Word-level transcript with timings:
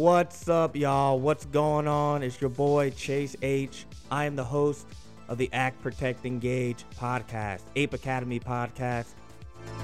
What's 0.00 0.48
up, 0.48 0.76
y'all? 0.76 1.20
What's 1.20 1.44
going 1.44 1.86
on? 1.86 2.22
It's 2.22 2.40
your 2.40 2.48
boy 2.48 2.88
Chase 2.88 3.36
H. 3.42 3.84
I 4.10 4.24
am 4.24 4.34
the 4.34 4.42
host 4.42 4.86
of 5.28 5.36
the 5.36 5.50
Act 5.52 5.82
Protect 5.82 6.24
Engage 6.24 6.86
podcast, 6.98 7.60
Ape 7.76 7.92
Academy 7.92 8.40
podcast. 8.40 9.08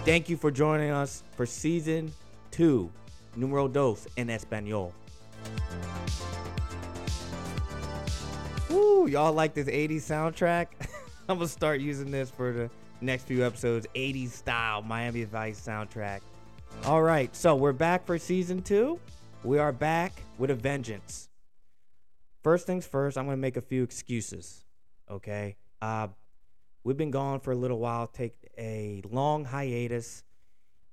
Thank 0.07 0.31
you 0.31 0.39
for 0.39 0.51
joining 0.51 0.91
us 0.91 1.23
for 1.37 1.45
season 1.45 2.11
two, 2.51 2.91
numero 3.37 3.69
dos 3.69 4.09
en 4.17 4.29
español. 4.29 4.91
Woo, 8.71 9.09
y'all 9.09 9.35
like 9.35 9.53
this 9.53 9.69
80s 9.69 9.97
soundtrack? 9.97 10.69
I'm 11.29 11.37
gonna 11.37 11.47
start 11.47 11.81
using 11.81 12.11
this 12.11 12.31
for 12.31 12.55
the 12.55 12.71
next 13.03 13.25
few 13.25 13.45
episodes. 13.45 13.87
80s 13.95 14.31
style 14.31 14.81
Miami 14.81 15.25
Vice 15.25 15.61
soundtrack. 15.61 16.21
All 16.87 17.03
right, 17.03 17.37
so 17.37 17.55
we're 17.55 17.75
back 17.75 18.07
for 18.07 18.19
season 18.19 18.63
two. 18.63 18.99
We 19.47 19.61
are 19.61 19.71
back 19.71 20.13
with 20.39 20.51
a 20.51 20.57
vengeance. 20.57 21.29
First 22.43 22.67
things 22.67 22.85
first, 22.85 23.17
I'm 23.17 23.27
gonna 23.27 23.37
make 23.37 23.57
a 23.57 23.61
few 23.61 23.85
excuses. 23.85 24.65
Okay, 25.09 25.55
uh, 25.81 26.09
we've 26.83 26.97
been 26.97 27.13
gone 27.13 27.39
for 27.39 27.53
a 27.53 27.55
little 27.55 27.79
while. 27.79 28.09
Take 28.09 28.35
a 28.59 29.03
long 29.09 29.45
hiatus, 29.45 30.25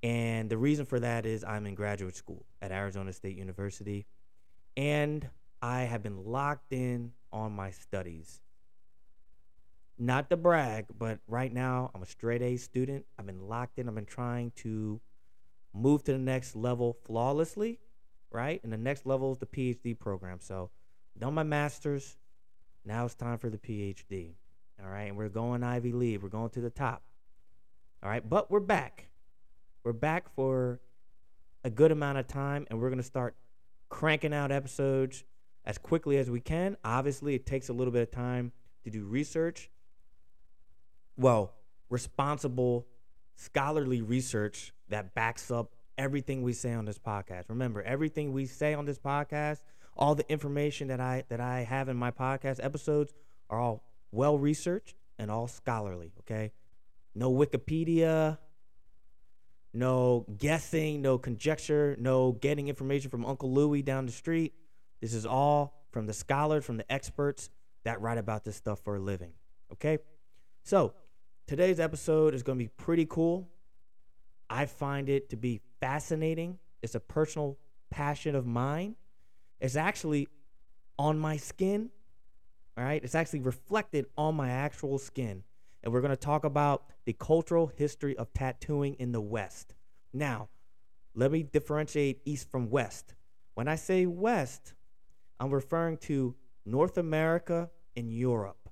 and 0.04 0.48
the 0.48 0.56
reason 0.56 0.86
for 0.86 1.00
that 1.00 1.26
is 1.26 1.42
I'm 1.42 1.66
in 1.66 1.74
graduate 1.74 2.14
school 2.14 2.46
at 2.62 2.70
Arizona 2.70 3.12
State 3.12 3.36
University, 3.36 4.06
and 4.76 5.28
I 5.60 5.80
have 5.80 6.04
been 6.04 6.24
locked 6.24 6.72
in 6.72 7.10
on 7.32 7.50
my 7.50 7.72
studies. 7.72 8.40
Not 9.98 10.30
to 10.30 10.36
brag, 10.36 10.86
but 10.96 11.18
right 11.26 11.52
now 11.52 11.90
I'm 11.92 12.02
a 12.02 12.06
straight 12.06 12.40
A 12.40 12.56
student. 12.56 13.04
I've 13.18 13.26
been 13.26 13.48
locked 13.48 13.80
in. 13.80 13.88
I've 13.88 13.96
been 13.96 14.06
trying 14.06 14.52
to 14.58 15.00
move 15.72 16.04
to 16.04 16.12
the 16.12 16.18
next 16.18 16.54
level 16.54 16.96
flawlessly, 17.04 17.80
right? 18.34 18.60
And 18.64 18.72
the 18.72 18.76
next 18.76 19.06
level 19.06 19.32
is 19.32 19.38
the 19.38 19.46
PhD 19.46 19.98
program. 19.98 20.38
So, 20.40 20.70
done 21.18 21.34
my 21.34 21.44
master's. 21.44 22.16
Now 22.84 23.04
it's 23.04 23.14
time 23.14 23.38
for 23.38 23.48
the 23.48 23.56
PhD. 23.56 24.34
All 24.82 24.90
right. 24.90 25.04
And 25.04 25.16
we're 25.16 25.28
going 25.28 25.62
Ivy 25.62 25.92
League. 25.92 26.22
We're 26.22 26.28
going 26.28 26.50
to 26.50 26.60
the 26.60 26.70
top. 26.70 27.02
All 28.02 28.10
right. 28.10 28.28
But 28.28 28.50
we're 28.50 28.60
back. 28.60 29.08
We're 29.84 29.92
back 29.92 30.34
for 30.34 30.80
a 31.62 31.70
good 31.70 31.92
amount 31.92 32.18
of 32.18 32.26
time. 32.26 32.66
And 32.68 32.80
we're 32.80 32.90
going 32.90 32.98
to 32.98 33.04
start 33.04 33.36
cranking 33.88 34.34
out 34.34 34.50
episodes 34.50 35.24
as 35.64 35.78
quickly 35.78 36.18
as 36.18 36.30
we 36.30 36.40
can. 36.40 36.76
Obviously, 36.84 37.34
it 37.34 37.46
takes 37.46 37.68
a 37.68 37.72
little 37.72 37.92
bit 37.92 38.02
of 38.02 38.10
time 38.10 38.52
to 38.82 38.90
do 38.90 39.04
research. 39.04 39.70
Well, 41.16 41.54
responsible, 41.88 42.86
scholarly 43.36 44.02
research 44.02 44.72
that 44.88 45.14
backs 45.14 45.50
up 45.50 45.74
everything 45.98 46.42
we 46.42 46.52
say 46.52 46.72
on 46.72 46.84
this 46.84 46.98
podcast. 46.98 47.44
Remember, 47.48 47.82
everything 47.82 48.32
we 48.32 48.46
say 48.46 48.74
on 48.74 48.84
this 48.84 48.98
podcast, 48.98 49.60
all 49.96 50.14
the 50.14 50.30
information 50.30 50.88
that 50.88 51.00
I 51.00 51.24
that 51.28 51.40
I 51.40 51.60
have 51.60 51.88
in 51.88 51.96
my 51.96 52.10
podcast 52.10 52.62
episodes 52.62 53.12
are 53.50 53.60
all 53.60 53.84
well 54.10 54.38
researched 54.38 54.96
and 55.18 55.30
all 55.30 55.46
scholarly, 55.46 56.12
okay? 56.20 56.52
No 57.14 57.32
Wikipedia, 57.32 58.38
no 59.72 60.26
guessing, 60.38 61.02
no 61.02 61.18
conjecture, 61.18 61.96
no 61.98 62.32
getting 62.32 62.68
information 62.68 63.10
from 63.10 63.24
Uncle 63.24 63.52
Louie 63.52 63.82
down 63.82 64.06
the 64.06 64.12
street. 64.12 64.54
This 65.00 65.14
is 65.14 65.26
all 65.26 65.84
from 65.90 66.06
the 66.06 66.12
scholars, 66.12 66.64
from 66.64 66.76
the 66.76 66.90
experts 66.92 67.50
that 67.84 68.00
write 68.00 68.18
about 68.18 68.44
this 68.44 68.56
stuff 68.56 68.80
for 68.80 68.96
a 68.96 69.00
living. 69.00 69.32
Okay? 69.72 69.98
So, 70.62 70.94
today's 71.46 71.78
episode 71.78 72.34
is 72.34 72.42
going 72.42 72.58
to 72.58 72.64
be 72.64 72.68
pretty 72.68 73.06
cool. 73.06 73.48
I 74.48 74.66
find 74.66 75.08
it 75.08 75.30
to 75.30 75.36
be 75.36 75.60
fascinating. 75.80 76.58
It's 76.82 76.94
a 76.94 77.00
personal 77.00 77.58
passion 77.90 78.34
of 78.34 78.46
mine. 78.46 78.96
It's 79.60 79.76
actually 79.76 80.28
on 80.98 81.18
my 81.18 81.36
skin. 81.36 81.90
All 82.76 82.84
right? 82.84 83.02
It's 83.02 83.14
actually 83.14 83.40
reflected 83.40 84.06
on 84.16 84.34
my 84.34 84.50
actual 84.50 84.98
skin. 84.98 85.44
And 85.82 85.92
we're 85.92 86.00
going 86.00 86.10
to 86.10 86.16
talk 86.16 86.44
about 86.44 86.84
the 87.04 87.12
cultural 87.12 87.66
history 87.66 88.16
of 88.16 88.32
tattooing 88.32 88.94
in 88.94 89.12
the 89.12 89.20
West. 89.20 89.74
Now, 90.12 90.48
let 91.14 91.30
me 91.30 91.42
differentiate 91.42 92.20
East 92.24 92.50
from 92.50 92.70
West. 92.70 93.14
When 93.54 93.68
I 93.68 93.76
say 93.76 94.06
West, 94.06 94.74
I'm 95.38 95.50
referring 95.50 95.98
to 95.98 96.34
North 96.66 96.98
America 96.98 97.70
and 97.96 98.12
Europe. 98.12 98.68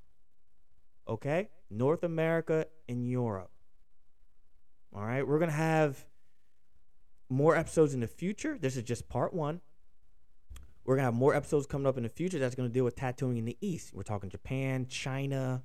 Okay? 1.06 1.50
North 1.70 2.02
America 2.02 2.66
and 2.88 3.08
Europe. 3.08 3.51
All 4.94 5.04
right? 5.04 5.26
We're 5.26 5.38
going 5.38 5.50
to 5.50 5.56
have 5.56 6.04
more 7.28 7.56
episodes 7.56 7.94
in 7.94 8.00
the 8.00 8.06
future. 8.06 8.58
This 8.58 8.76
is 8.76 8.82
just 8.82 9.08
part 9.08 9.32
one. 9.32 9.60
We're 10.84 10.96
going 10.96 11.02
to 11.02 11.12
have 11.12 11.14
more 11.14 11.34
episodes 11.34 11.66
coming 11.66 11.86
up 11.86 11.96
in 11.96 12.02
the 12.02 12.08
future 12.08 12.38
that's 12.38 12.54
going 12.54 12.68
to 12.68 12.72
deal 12.72 12.84
with 12.84 12.96
tattooing 12.96 13.36
in 13.36 13.44
the 13.44 13.56
East. 13.60 13.92
We're 13.94 14.02
talking 14.02 14.30
Japan, 14.30 14.86
China, 14.88 15.62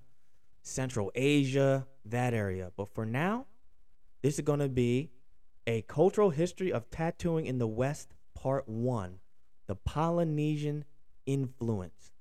Central 0.61 1.11
Asia, 1.15 1.87
that 2.05 2.33
area. 2.33 2.71
But 2.77 2.89
for 2.89 3.05
now, 3.05 3.47
this 4.21 4.35
is 4.35 4.41
going 4.41 4.59
to 4.59 4.69
be 4.69 5.09
a 5.65 5.81
cultural 5.83 6.29
history 6.29 6.71
of 6.71 6.89
tattooing 6.89 7.45
in 7.45 7.57
the 7.57 7.67
West, 7.67 8.13
part 8.35 8.67
one 8.67 9.19
the 9.67 9.75
Polynesian 9.75 10.85
influence. 11.25 12.13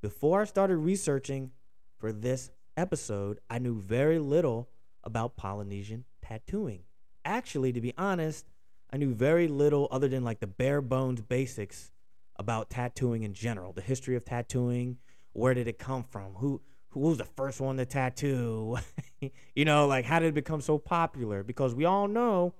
Before 0.00 0.42
I 0.42 0.44
started 0.44 0.76
researching 0.76 1.50
for 1.98 2.12
this 2.12 2.50
episode, 2.76 3.40
I 3.50 3.58
knew 3.58 3.80
very 3.80 4.20
little 4.20 4.68
about 5.02 5.36
Polynesian 5.36 6.04
tattooing. 6.26 6.80
Actually, 7.24 7.72
to 7.72 7.80
be 7.80 7.92
honest, 7.98 8.46
I 8.92 8.96
knew 8.96 9.14
very 9.14 9.48
little 9.48 9.88
other 9.90 10.08
than 10.08 10.24
like 10.24 10.40
the 10.40 10.46
bare 10.46 10.80
bones 10.80 11.20
basics 11.20 11.90
about 12.36 12.70
tattooing 12.70 13.22
in 13.22 13.34
general, 13.34 13.72
the 13.72 13.80
history 13.80 14.16
of 14.16 14.24
tattooing, 14.24 14.98
where 15.32 15.54
did 15.54 15.68
it 15.68 15.78
come 15.78 16.04
from, 16.04 16.34
who 16.34 16.60
who 16.90 17.00
was 17.00 17.18
the 17.18 17.24
first 17.24 17.60
one 17.60 17.76
to 17.76 17.84
tattoo, 17.84 18.78
you 19.54 19.64
know, 19.64 19.86
like 19.86 20.04
how 20.04 20.18
did 20.18 20.28
it 20.28 20.34
become 20.34 20.60
so 20.60 20.78
popular? 20.78 21.42
Because 21.42 21.74
we 21.74 21.84
all 21.84 22.08
know 22.08 22.54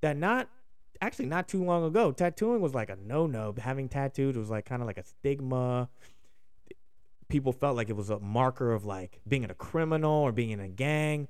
that 0.00 0.16
not 0.16 0.48
actually 1.00 1.26
not 1.26 1.48
too 1.48 1.62
long 1.62 1.84
ago, 1.84 2.12
tattooing 2.12 2.60
was 2.60 2.74
like 2.74 2.90
a 2.90 2.96
no 2.96 3.26
no. 3.26 3.54
Having 3.58 3.88
tattoos 3.90 4.36
was 4.36 4.50
like 4.50 4.64
kind 4.64 4.82
of 4.82 4.86
like 4.86 4.98
a 4.98 5.04
stigma. 5.04 5.88
People 7.28 7.52
felt 7.52 7.76
like 7.76 7.90
it 7.90 7.96
was 7.96 8.10
a 8.10 8.20
marker 8.20 8.72
of 8.72 8.84
like 8.84 9.20
being 9.26 9.44
a 9.44 9.54
criminal 9.54 10.12
or 10.12 10.32
being 10.32 10.50
in 10.50 10.60
a 10.60 10.68
gang, 10.68 11.28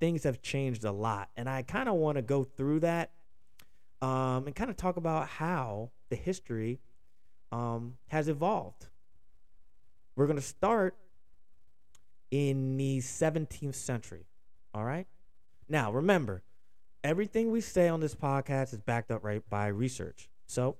things 0.00 0.24
have 0.24 0.42
changed 0.42 0.84
a 0.84 0.92
lot. 0.92 1.30
And 1.36 1.48
I 1.48 1.62
kind 1.62 1.88
of 1.88 1.94
want 1.96 2.16
to 2.16 2.22
go 2.22 2.44
through 2.44 2.80
that 2.80 3.10
um, 4.00 4.46
and 4.46 4.54
kind 4.54 4.70
of 4.70 4.76
talk 4.76 4.96
about 4.96 5.28
how 5.28 5.90
the 6.08 6.16
history 6.16 6.80
um, 7.52 7.94
has 8.08 8.28
evolved. 8.28 8.86
We're 10.16 10.26
going 10.26 10.38
to 10.38 10.42
start 10.42 10.96
in 12.30 12.76
the 12.76 12.98
17th 12.98 13.74
century. 13.74 14.26
All 14.74 14.84
right. 14.84 15.06
Now, 15.68 15.92
remember, 15.92 16.42
everything 17.04 17.50
we 17.50 17.60
say 17.60 17.88
on 17.88 18.00
this 18.00 18.14
podcast 18.14 18.72
is 18.72 18.80
backed 18.80 19.10
up 19.10 19.24
right 19.24 19.42
by 19.48 19.68
research. 19.68 20.28
So 20.46 20.76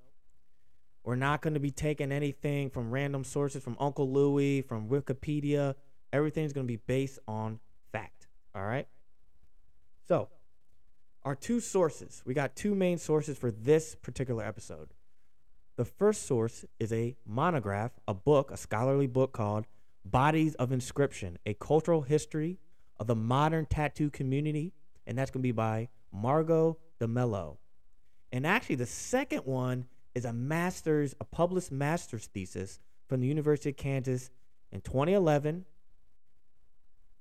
we're 1.05 1.17
not 1.17 1.41
going 1.41 1.55
to 1.55 1.61
be 1.61 1.71
taking 1.71 2.13
anything 2.13 2.71
from 2.71 2.91
random 2.91 3.25
sources, 3.25 3.63
from 3.63 3.77
Uncle 3.81 4.11
Louie, 4.11 4.63
from 4.63 4.89
Wikipedia. 4.89 5.75
Everything's 6.13 6.53
going 6.53 6.67
to 6.67 6.73
be 6.73 6.81
based 6.87 7.19
on 7.27 7.61
fact. 7.93 8.29
All 8.55 8.65
right. 8.65 8.87
So 10.09 10.31
our 11.23 11.35
two 11.35 11.61
sources, 11.61 12.23
we 12.25 12.33
got 12.33 12.57
two 12.57 12.75
main 12.75 12.97
sources 12.97 13.37
for 13.37 13.51
this 13.51 13.95
particular 13.95 14.43
episode. 14.43 14.95
The 15.77 15.85
first 15.85 16.27
source 16.27 16.65
is 16.81 16.93
a 16.93 17.15
monograph, 17.27 17.93
a 18.09 18.15
book, 18.15 18.51
a 18.51 18.57
scholarly 18.57 19.07
book 19.07 19.33
called 19.33 19.67
Bodies 20.07 20.55
of 20.55 20.73
Inscription, 20.73 21.39
a 21.45 21.53
cultural 21.55 22.01
history 22.01 22.59
of 22.99 23.07
the 23.07 23.15
modern 23.15 23.67
tattoo 23.67 24.09
community, 24.11 24.73
and 25.07 25.19
that's 25.19 25.31
going 25.31 25.43
to 25.43 25.47
be 25.47 25.53
by 25.53 25.89
Margo 26.11 26.79
DeMello. 26.99 27.59
And 28.33 28.47
actually, 28.47 28.77
the 28.77 28.87
second 28.87 29.43
one 29.45 29.85
is 30.15 30.25
a 30.25 30.33
master's, 30.33 31.15
a 31.21 31.25
published 31.25 31.71
master's 31.71 32.27
thesis 32.27 32.81
from 33.09 33.21
the 33.21 33.27
University 33.27 33.71
of 33.71 33.77
Kansas 33.77 34.31
in 34.73 34.81
2011 34.81 35.67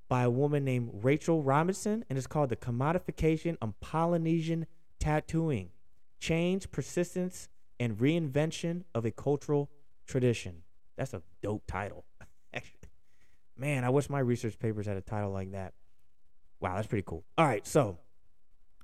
by 0.07 0.23
a 0.23 0.29
woman 0.29 0.63
named 0.63 0.89
Rachel 0.93 1.43
Robinson, 1.43 2.05
and 2.09 2.17
it's 2.17 2.27
called 2.27 2.49
The 2.49 2.55
Commodification 2.55 3.57
of 3.61 3.79
Polynesian 3.79 4.65
Tattooing 4.99 5.69
Change, 6.19 6.71
Persistence, 6.71 7.49
and 7.79 7.97
Reinvention 7.97 8.83
of 8.95 9.05
a 9.05 9.11
Cultural 9.11 9.69
Tradition. 10.07 10.63
That's 10.95 11.13
a 11.13 11.21
dope 11.43 11.63
title. 11.67 12.05
Man, 13.57 13.83
I 13.83 13.89
wish 13.89 14.09
my 14.09 14.19
research 14.19 14.57
papers 14.57 14.87
had 14.87 14.97
a 14.97 15.01
title 15.01 15.31
like 15.31 15.51
that. 15.51 15.73
Wow, 16.59 16.75
that's 16.75 16.87
pretty 16.87 17.05
cool. 17.05 17.23
All 17.37 17.45
right, 17.45 17.65
so 17.67 17.99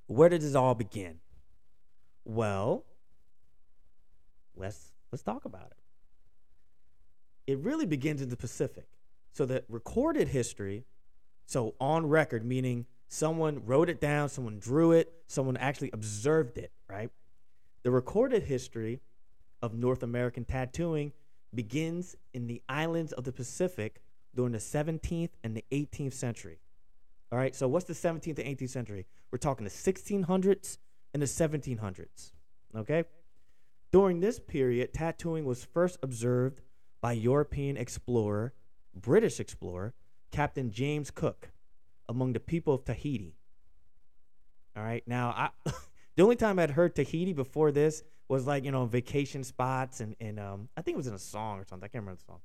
where 0.07 0.29
did 0.29 0.41
this 0.41 0.55
all 0.55 0.75
begin? 0.75 1.19
Well, 2.25 2.85
let's 4.55 4.91
let's 5.11 5.23
talk 5.23 5.45
about 5.45 5.71
it. 5.71 7.51
It 7.51 7.59
really 7.59 7.85
begins 7.85 8.21
in 8.21 8.29
the 8.29 8.37
Pacific. 8.37 8.87
So 9.31 9.45
the 9.45 9.63
recorded 9.67 10.27
history, 10.27 10.85
so 11.45 11.75
on 11.80 12.07
record, 12.07 12.45
meaning 12.45 12.86
someone 13.07 13.66
wrote 13.66 13.90
it 13.90 14.01
down, 14.01 14.30
someone 14.30 14.60
drew 14.60 14.92
it, 14.92 15.13
someone 15.28 15.57
actually 15.57 15.92
observed 15.94 16.57
it, 16.57 16.72
right? 16.90 17.10
The 17.84 17.92
recorded 17.92 18.44
history 18.44 19.01
of 19.62 19.74
North 19.74 20.04
American 20.04 20.45
tattooing 20.45 21.12
begins 21.54 22.16
in 22.34 22.48
the 22.48 22.62
islands 22.68 23.12
of 23.13 23.24
the 23.24 23.31
Pacific 23.31 24.01
during 24.36 24.51
the 24.51 24.57
17th 24.57 25.30
and 25.44 25.56
the 25.56 25.63
18th 25.72 26.13
century. 26.13 26.60
All 27.31 27.38
right, 27.38 27.56
so 27.56 27.68
what's 27.68 27.86
the 27.86 27.94
17th 27.94 28.40
and 28.40 28.57
18th 28.57 28.69
century? 28.69 29.06
We're 29.31 29.38
talking 29.38 29.63
the 29.63 29.69
1600s 29.69 30.78
and 31.13 31.22
the 31.22 31.28
1700s. 31.28 32.31
Okay? 32.75 33.04
During 33.92 34.19
this 34.19 34.40
period, 34.40 34.94
tattooing 34.94 35.45
was 35.45 35.63
first 35.63 36.00
observed 36.01 36.62
by 37.01 37.13
European 37.13 37.78
explorer, 37.78 38.54
British 38.95 39.40
explorer, 39.40 39.94
Captain 40.33 40.71
James 40.71 41.12
Cook, 41.12 41.51
among 42.09 42.33
the 42.33 42.39
people 42.39 42.74
of 42.74 42.83
Tahiti. 42.83 43.35
All 44.75 44.83
right, 44.83 45.03
now 45.07 45.30
I, 45.30 45.71
the 46.15 46.24
only 46.24 46.35
time 46.35 46.57
I'd 46.57 46.71
heard 46.71 46.95
Tahiti 46.95 47.33
before 47.33 47.71
this 47.71 48.03
was 48.27 48.47
like 48.47 48.65
you 48.65 48.71
know 48.71 48.85
vacation 48.85 49.44
spots 49.44 50.01
and 50.01 50.15
and 50.19 50.39
um, 50.39 50.69
I 50.75 50.81
think 50.81 50.95
it 50.95 50.97
was 50.97 51.07
in 51.07 51.13
a 51.13 51.19
song 51.19 51.59
or 51.59 51.65
something. 51.65 51.85
I 51.85 51.88
can't 51.88 52.01
remember 52.03 52.19
the 52.19 52.25
song, 52.25 52.41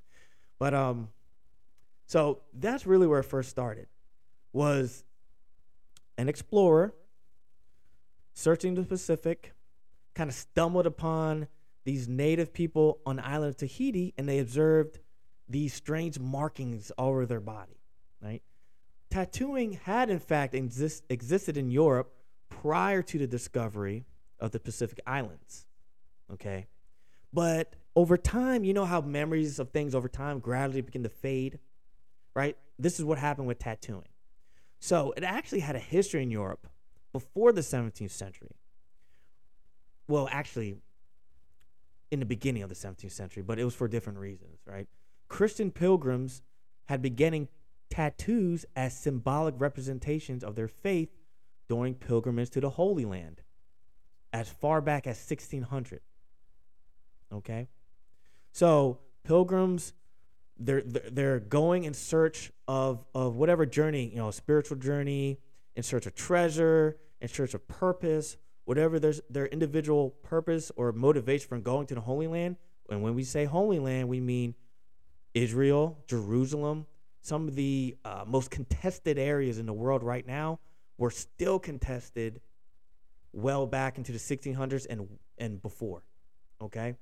but 0.59 0.75
um, 0.75 1.09
so 2.07 2.43
that's 2.53 2.87
really 2.87 3.07
where 3.07 3.21
it 3.21 3.25
first 3.25 3.49
started. 3.49 3.87
Was 4.53 5.03
an 6.19 6.29
explorer 6.29 6.93
searching 8.35 8.75
the 8.75 8.83
Pacific, 8.83 9.55
kind 10.15 10.29
of 10.29 10.35
stumbled 10.37 10.87
upon 10.87 11.49
these 11.85 12.07
native 12.07 12.53
people 12.53 13.01
on 13.07 13.17
the 13.17 13.27
island 13.27 13.51
of 13.51 13.57
Tahiti, 13.57 14.13
and 14.19 14.29
they 14.29 14.41
observed 14.41 14.99
these 15.49 15.73
strange 15.73 16.19
markings 16.19 16.91
all 16.93 17.09
over 17.09 17.25
their 17.25 17.41
body. 17.41 17.78
Right, 18.21 18.43
tattooing 19.11 19.73
had 19.73 20.11
in 20.11 20.19
fact 20.19 20.55
exist, 20.55 21.05
existed 21.09 21.57
in 21.57 21.71
Europe 21.71 22.13
prior 22.49 23.01
to 23.03 23.19
the 23.19 23.27
discovery 23.27 24.07
of 24.41 24.51
the 24.51 24.59
Pacific 24.59 25.01
Islands. 25.07 25.67
Okay, 26.33 26.67
but 27.33 27.75
over 27.95 28.17
time, 28.17 28.65
you 28.65 28.75
know 28.75 28.85
how 28.85 29.01
memories 29.01 29.59
of 29.59 29.71
things 29.71 29.95
over 29.95 30.09
time 30.09 30.41
gradually 30.41 30.81
begin 30.81 31.03
to 31.05 31.09
fade, 31.09 31.59
right? 32.35 32.57
This 32.79 32.99
is 32.99 33.05
what 33.05 33.19
happened 33.19 33.47
with 33.47 33.59
tattooing. 33.59 34.09
So 34.81 35.13
it 35.17 35.25
actually 35.25 35.61
had 35.61 35.77
a 35.77 35.81
history 35.81 36.23
in 36.23 36.31
Europe 36.31 36.69
before 37.13 37.53
the 37.53 37.61
17th 37.61 38.11
century. 38.11 38.57
Well, 40.07 40.29
actually, 40.31 40.77
in 42.11 42.21
the 42.21 42.27
beginning 42.27 42.63
of 42.63 42.69
the 42.69 42.75
17th 42.75 43.13
century, 43.13 43.43
but 43.43 43.59
it 43.59 43.65
was 43.65 43.75
for 43.75 43.89
different 43.89 44.19
reasons, 44.19 44.61
right? 44.67 44.89
Christian 45.29 45.71
pilgrims 45.71 46.43
had 46.87 47.03
beginning 47.03 47.49
tattoos 47.99 48.65
as 48.77 48.97
symbolic 48.97 49.57
representations 49.59 50.45
of 50.45 50.55
their 50.55 50.69
faith 50.69 51.09
during 51.69 51.95
pilgrimage 51.95 52.49
to 52.49 52.61
the 52.61 52.71
Holy 52.71 53.05
Land 53.05 53.41
as 54.33 54.49
far 54.49 54.81
back 54.81 55.09
as 55.09 55.17
1600. 55.17 56.01
Okay? 57.33 57.67
So, 58.53 59.01
pilgrims 59.25 59.95
they're 60.61 60.83
they're 60.83 61.41
going 61.41 61.85
in 61.85 61.93
search 61.95 62.53
of 62.69 63.05
of 63.15 63.35
whatever 63.35 63.67
journey, 63.67 64.11
you 64.11 64.19
know, 64.19 64.31
spiritual 64.31 64.77
journey, 64.77 65.41
in 65.75 65.83
search 65.83 66.07
of 66.07 66.15
treasure, 66.15 66.99
in 67.21 67.27
search 67.27 67.53
of 67.55 67.67
purpose, 67.67 68.37
whatever 68.65 69.01
their 69.01 69.15
their 69.29 69.47
individual 69.47 70.11
purpose 70.23 70.71
or 70.77 70.93
motivation 70.93 71.49
for 71.49 71.59
going 71.59 71.89
to 71.89 71.97
the 71.97 72.01
Holy 72.01 72.29
Land. 72.29 72.59
And 72.91 73.03
when 73.03 73.17
we 73.17 73.25
say 73.25 73.45
Holy 73.45 73.81
Land, 73.81 74.09
we 74.09 74.21
mean 74.21 74.55
Israel, 75.35 75.99
Jerusalem, 76.07 76.87
some 77.29 77.47
of 77.47 77.55
the 77.55 77.97
uh, 78.05 78.25
most 78.27 78.51
contested 78.51 79.19
areas 79.19 79.59
in 79.59 79.67
the 79.67 79.73
world 79.73 80.03
right 80.03 80.27
now 80.27 80.59
were 80.97 81.11
still 81.11 81.59
contested 81.59 82.41
well 83.33 83.67
back 83.67 83.99
into 83.99 84.11
the 84.11 84.19
1600s 84.19 84.87
and 84.89 85.07
and 85.37 85.63
before. 85.63 86.03
Okay? 86.61 86.97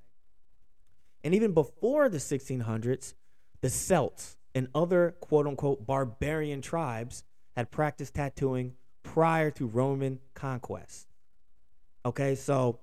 And 1.23 1.33
even 1.33 1.53
before 1.53 2.09
the 2.09 2.19
1600s, 2.19 3.15
the 3.61 3.69
Celts 3.69 4.37
and 4.53 4.67
other 4.75 5.15
quote 5.19 5.47
unquote 5.47 5.87
barbarian 5.87 6.61
tribes 6.61 7.23
had 7.55 7.71
practiced 7.71 8.13
tattooing 8.13 8.73
prior 9.03 9.49
to 9.51 9.65
Roman 9.65 10.19
conquest. 10.35 11.07
Okay, 12.05 12.35
so 12.35 12.79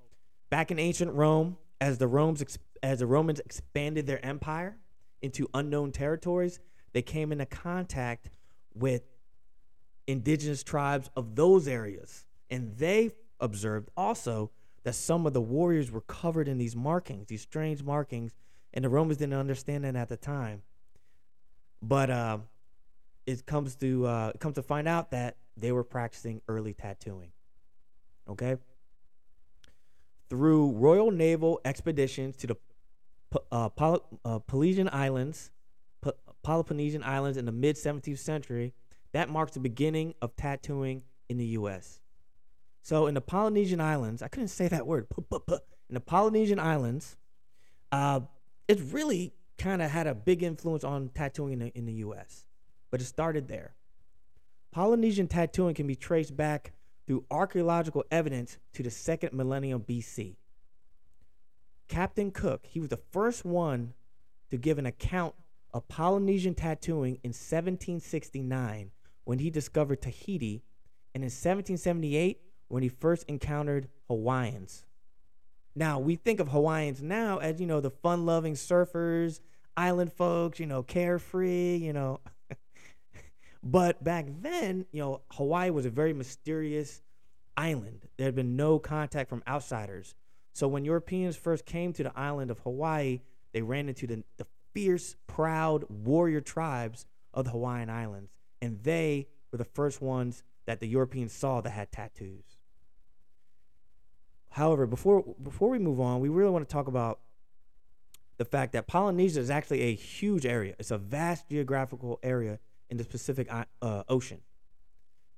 back 0.50 0.70
in 0.70 0.78
ancient 0.78 1.12
Rome, 1.12 1.58
as 1.80 1.98
the 1.98 2.08
Romans 2.08 2.58
as 2.82 2.98
the 2.98 3.06
Romans 3.06 3.40
expanded 3.40 4.06
their 4.06 4.24
empire 4.24 4.76
into 5.22 5.48
unknown 5.54 5.92
territories, 5.92 6.58
they 6.94 7.02
came 7.02 7.32
into 7.32 7.44
contact 7.44 8.30
with 8.72 9.02
indigenous 10.06 10.62
tribes 10.62 11.10
of 11.16 11.34
those 11.34 11.68
areas, 11.68 12.24
and 12.48 12.76
they 12.78 13.10
observed 13.40 13.90
also 13.96 14.50
that 14.84 14.94
some 14.94 15.26
of 15.26 15.32
the 15.32 15.40
warriors 15.40 15.90
were 15.90 16.02
covered 16.02 16.46
in 16.46 16.56
these 16.56 16.76
markings, 16.76 17.26
these 17.26 17.42
strange 17.42 17.82
markings, 17.82 18.32
and 18.72 18.84
the 18.84 18.88
Romans 18.88 19.18
didn't 19.18 19.34
understand 19.34 19.84
that 19.84 19.96
at 19.96 20.08
the 20.08 20.16
time. 20.16 20.62
But 21.82 22.10
uh, 22.10 22.38
it 23.26 23.44
comes 23.44 23.74
to 23.76 24.06
uh, 24.06 24.32
comes 24.34 24.54
to 24.54 24.62
find 24.62 24.86
out 24.86 25.10
that 25.10 25.36
they 25.56 25.72
were 25.72 25.84
practicing 25.84 26.42
early 26.48 26.74
tattooing. 26.74 27.32
Okay. 28.28 28.56
Through 30.30 30.72
Royal 30.72 31.10
Naval 31.10 31.60
expeditions 31.64 32.36
to 32.36 32.46
the 32.46 32.56
uh, 33.50 33.68
uh, 34.24 34.38
Polynesian 34.40 34.88
Islands, 34.92 35.50
Peloponnesian 36.44 37.02
Islands 37.02 37.36
in 37.36 37.46
the 37.46 37.52
mid 37.52 37.76
17th 37.76 38.18
century, 38.18 38.74
that 39.12 39.28
marks 39.28 39.52
the 39.52 39.60
beginning 39.60 40.14
of 40.22 40.36
tattooing 40.36 41.02
in 41.28 41.38
the 41.38 41.46
U.S. 41.46 42.00
So 42.82 43.06
in 43.06 43.14
the 43.14 43.20
Polynesian 43.20 43.80
Islands, 43.80 44.22
I 44.22 44.28
couldn't 44.28 44.48
say 44.48 44.68
that 44.68 44.86
word. 44.86 45.06
In 45.88 45.94
the 45.94 46.00
Polynesian 46.00 46.58
Islands, 46.58 47.16
uh, 47.90 48.20
it 48.68 48.80
really 48.92 49.32
kind 49.58 49.82
of 49.82 49.90
had 49.90 50.06
a 50.06 50.14
big 50.14 50.42
influence 50.42 50.84
on 50.84 51.10
tattooing 51.14 51.54
in 51.54 51.58
the, 51.60 51.66
in 51.78 51.86
the 51.86 51.92
U.S., 51.94 52.44
but 52.90 53.00
it 53.00 53.04
started 53.04 53.48
there. 53.48 53.74
Polynesian 54.70 55.28
tattooing 55.28 55.74
can 55.74 55.86
be 55.86 55.94
traced 55.94 56.36
back 56.36 56.72
through 57.06 57.24
archaeological 57.30 58.04
evidence 58.10 58.58
to 58.72 58.82
the 58.82 58.90
second 58.90 59.32
millennium 59.32 59.82
BC. 59.82 60.36
Captain 61.88 62.30
Cook, 62.30 62.66
he 62.66 62.80
was 62.80 62.88
the 62.88 63.00
first 63.12 63.44
one 63.44 63.94
to 64.50 64.56
give 64.56 64.78
an 64.78 64.86
account 64.86 65.34
of 65.74 65.88
Polynesian 65.88 66.54
tattooing 66.54 67.18
in 67.24 67.30
1769 67.30 68.92
when 69.24 69.40
he 69.40 69.50
discovered 69.50 70.00
Tahiti, 70.00 70.62
and 71.14 71.22
in 71.22 71.26
1778 71.26 72.40
when 72.68 72.82
he 72.82 72.88
first 72.88 73.24
encountered 73.28 73.88
Hawaiians. 74.08 74.84
Now, 75.74 75.98
we 75.98 76.14
think 76.14 76.38
of 76.38 76.48
Hawaiians 76.48 77.02
now 77.02 77.38
as, 77.38 77.60
you 77.60 77.66
know, 77.66 77.80
the 77.80 77.90
fun 77.90 78.24
loving 78.24 78.54
surfers, 78.54 79.40
island 79.76 80.12
folks, 80.12 80.60
you 80.60 80.66
know, 80.66 80.84
carefree, 80.84 81.76
you 81.76 81.92
know. 81.92 82.20
but 83.62 84.02
back 84.02 84.26
then, 84.40 84.86
you 84.92 85.00
know, 85.00 85.22
Hawaii 85.32 85.70
was 85.70 85.86
a 85.86 85.90
very 85.90 86.12
mysterious 86.12 87.02
island. 87.56 88.06
There 88.16 88.26
had 88.26 88.36
been 88.36 88.54
no 88.54 88.78
contact 88.78 89.28
from 89.28 89.42
outsiders. 89.48 90.14
So 90.52 90.68
when 90.68 90.84
Europeans 90.84 91.34
first 91.36 91.66
came 91.66 91.92
to 91.94 92.04
the 92.04 92.16
island 92.16 92.52
of 92.52 92.60
Hawaii, 92.60 93.20
they 93.52 93.62
ran 93.62 93.88
into 93.88 94.06
the, 94.06 94.22
the 94.36 94.46
fierce, 94.74 95.16
proud 95.26 95.84
warrior 95.88 96.40
tribes 96.40 97.06
of 97.32 97.46
the 97.46 97.52
Hawaiian 97.52 97.88
Islands. 97.88 98.32
And 98.60 98.82
they 98.82 99.28
were 99.50 99.58
the 99.58 99.64
first 99.64 100.02
ones 100.02 100.42
that 100.66 100.80
the 100.80 100.88
Europeans 100.88 101.32
saw 101.32 101.60
that 101.60 101.70
had 101.70 101.92
tattoos. 101.92 102.58
However, 104.50 104.86
before 104.86 105.24
before 105.42 105.68
we 105.68 105.78
move 105.78 106.00
on, 106.00 106.20
we 106.20 106.28
really 106.28 106.50
want 106.50 106.68
to 106.68 106.72
talk 106.72 106.86
about 106.86 107.20
the 108.36 108.44
fact 108.44 108.72
that 108.72 108.86
Polynesia 108.86 109.40
is 109.40 109.50
actually 109.50 109.82
a 109.82 109.94
huge 109.94 110.46
area. 110.46 110.74
It's 110.78 110.90
a 110.90 110.98
vast 110.98 111.48
geographical 111.48 112.18
area 112.22 112.58
in 112.88 112.96
the 112.96 113.04
Pacific 113.04 113.48
uh, 113.50 114.02
Ocean. 114.08 114.40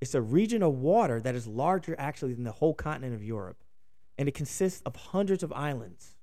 It's 0.01 0.15
a 0.15 0.21
region 0.21 0.63
of 0.63 0.75
water 0.75 1.21
that 1.21 1.35
is 1.35 1.47
larger 1.47 1.95
actually 1.99 2.35
than 2.35 2.45
the 2.45 2.53
whole 2.53 2.75
continent 2.75 3.15
of 3.15 3.23
Europe, 3.23 3.65
and 4.19 4.29
it 4.29 4.35
consists 4.35 4.83
of 4.83 4.97
hundreds 4.97 5.43
of 5.43 5.53
islands. 5.53 6.16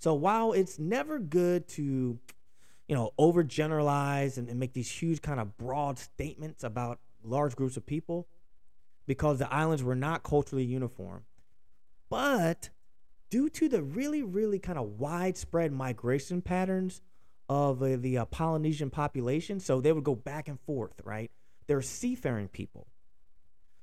So 0.00 0.14
while 0.14 0.52
it's 0.52 0.78
never 0.78 1.18
good 1.18 1.68
to, 1.68 2.18
you 2.88 2.94
know, 2.94 3.12
overgeneralize 3.18 4.38
and, 4.38 4.48
and 4.48 4.58
make 4.58 4.72
these 4.72 4.90
huge 4.90 5.20
kind 5.22 5.38
of 5.38 5.56
broad 5.56 5.98
statements 5.98 6.64
about 6.64 6.98
large 7.22 7.54
groups 7.54 7.76
of 7.76 7.84
people, 7.86 8.26
because 9.06 9.38
the 9.38 9.52
islands 9.52 9.82
were 9.82 9.94
not 9.94 10.22
culturally 10.22 10.64
uniform, 10.64 11.24
but 12.08 12.70
due 13.28 13.50
to 13.50 13.68
the 13.68 13.82
really, 13.82 14.22
really 14.22 14.58
kind 14.58 14.78
of 14.78 14.98
widespread 14.98 15.70
migration 15.70 16.40
patterns 16.40 17.02
of 17.48 17.82
uh, 17.82 17.96
the 17.96 18.18
uh, 18.18 18.24
Polynesian 18.24 18.88
population, 18.88 19.60
so 19.60 19.80
they 19.80 19.92
would 19.92 20.04
go 20.04 20.14
back 20.14 20.48
and 20.48 20.58
forth, 20.60 20.94
right? 21.04 21.30
They're 21.66 21.82
seafaring 21.82 22.48
people. 22.48 22.86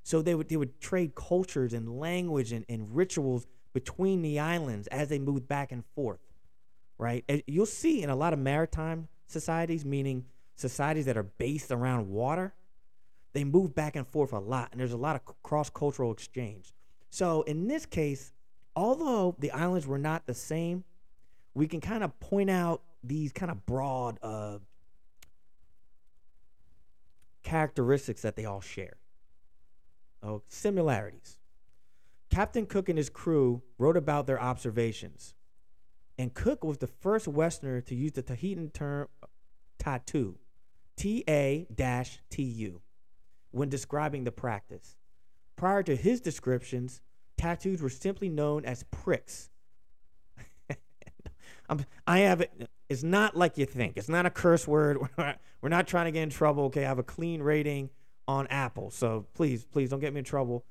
So 0.02 0.22
they 0.22 0.34
would 0.34 0.48
they 0.48 0.56
would 0.56 0.80
trade 0.80 1.14
cultures 1.14 1.74
and 1.74 2.00
language 2.00 2.50
and, 2.50 2.64
and 2.68 2.96
rituals 2.96 3.46
between 3.72 4.22
the 4.22 4.38
islands 4.38 4.86
as 4.88 5.08
they 5.08 5.18
moved 5.18 5.46
back 5.48 5.72
and 5.72 5.84
forth, 5.94 6.20
right? 6.98 7.24
And 7.28 7.42
you'll 7.46 7.66
see 7.66 8.02
in 8.02 8.10
a 8.10 8.16
lot 8.16 8.32
of 8.32 8.38
maritime 8.38 9.08
societies, 9.26 9.84
meaning 9.84 10.24
societies 10.56 11.06
that 11.06 11.16
are 11.16 11.22
based 11.24 11.70
around 11.70 12.08
water, 12.08 12.54
they 13.32 13.44
move 13.44 13.74
back 13.74 13.94
and 13.94 14.06
forth 14.06 14.32
a 14.32 14.38
lot, 14.38 14.70
and 14.72 14.80
there's 14.80 14.92
a 14.92 14.96
lot 14.96 15.16
of 15.16 15.42
cross 15.42 15.70
cultural 15.70 16.12
exchange. 16.12 16.72
So 17.10 17.42
in 17.42 17.68
this 17.68 17.86
case, 17.86 18.32
although 18.74 19.36
the 19.38 19.50
islands 19.50 19.86
were 19.86 19.98
not 19.98 20.26
the 20.26 20.34
same, 20.34 20.84
we 21.54 21.66
can 21.66 21.80
kind 21.80 22.02
of 22.02 22.18
point 22.20 22.50
out 22.50 22.82
these 23.02 23.32
kind 23.32 23.50
of 23.50 23.64
broad 23.66 24.18
uh, 24.22 24.58
characteristics 27.42 28.22
that 28.22 28.36
they 28.36 28.44
all 28.44 28.60
share. 28.60 28.96
Oh, 30.22 30.42
similarities. 30.48 31.37
Captain 32.30 32.66
Cook 32.66 32.88
and 32.88 32.98
his 32.98 33.10
crew 33.10 33.62
wrote 33.78 33.96
about 33.96 34.26
their 34.26 34.40
observations. 34.40 35.34
And 36.18 36.34
Cook 36.34 36.64
was 36.64 36.78
the 36.78 36.86
first 36.86 37.28
Westerner 37.28 37.80
to 37.82 37.94
use 37.94 38.12
the 38.12 38.22
Tahitian 38.22 38.70
term 38.70 39.08
tattoo, 39.78 40.38
T 40.96 41.24
A 41.28 41.66
T 42.30 42.42
U, 42.42 42.80
when 43.52 43.68
describing 43.68 44.24
the 44.24 44.32
practice. 44.32 44.96
Prior 45.56 45.82
to 45.84 45.96
his 45.96 46.20
descriptions, 46.20 47.00
tattoos 47.36 47.80
were 47.80 47.88
simply 47.88 48.28
known 48.28 48.64
as 48.64 48.84
pricks. 48.84 49.50
i 52.06 52.18
have 52.18 52.40
it. 52.40 52.68
It's 52.88 53.02
not 53.02 53.36
like 53.36 53.58
you 53.58 53.66
think. 53.66 53.96
It's 53.96 54.08
not 54.08 54.26
a 54.26 54.30
curse 54.30 54.66
word. 54.66 54.98
We're 55.60 55.68
not 55.68 55.86
trying 55.86 56.06
to 56.06 56.12
get 56.12 56.22
in 56.22 56.30
trouble. 56.30 56.64
Okay, 56.64 56.84
I 56.84 56.88
have 56.88 56.98
a 56.98 57.04
clean 57.04 57.42
rating 57.42 57.90
on 58.26 58.46
Apple, 58.48 58.90
so 58.90 59.26
please, 59.34 59.64
please 59.64 59.90
don't 59.90 60.00
get 60.00 60.12
me 60.12 60.20
in 60.20 60.24
trouble. 60.24 60.64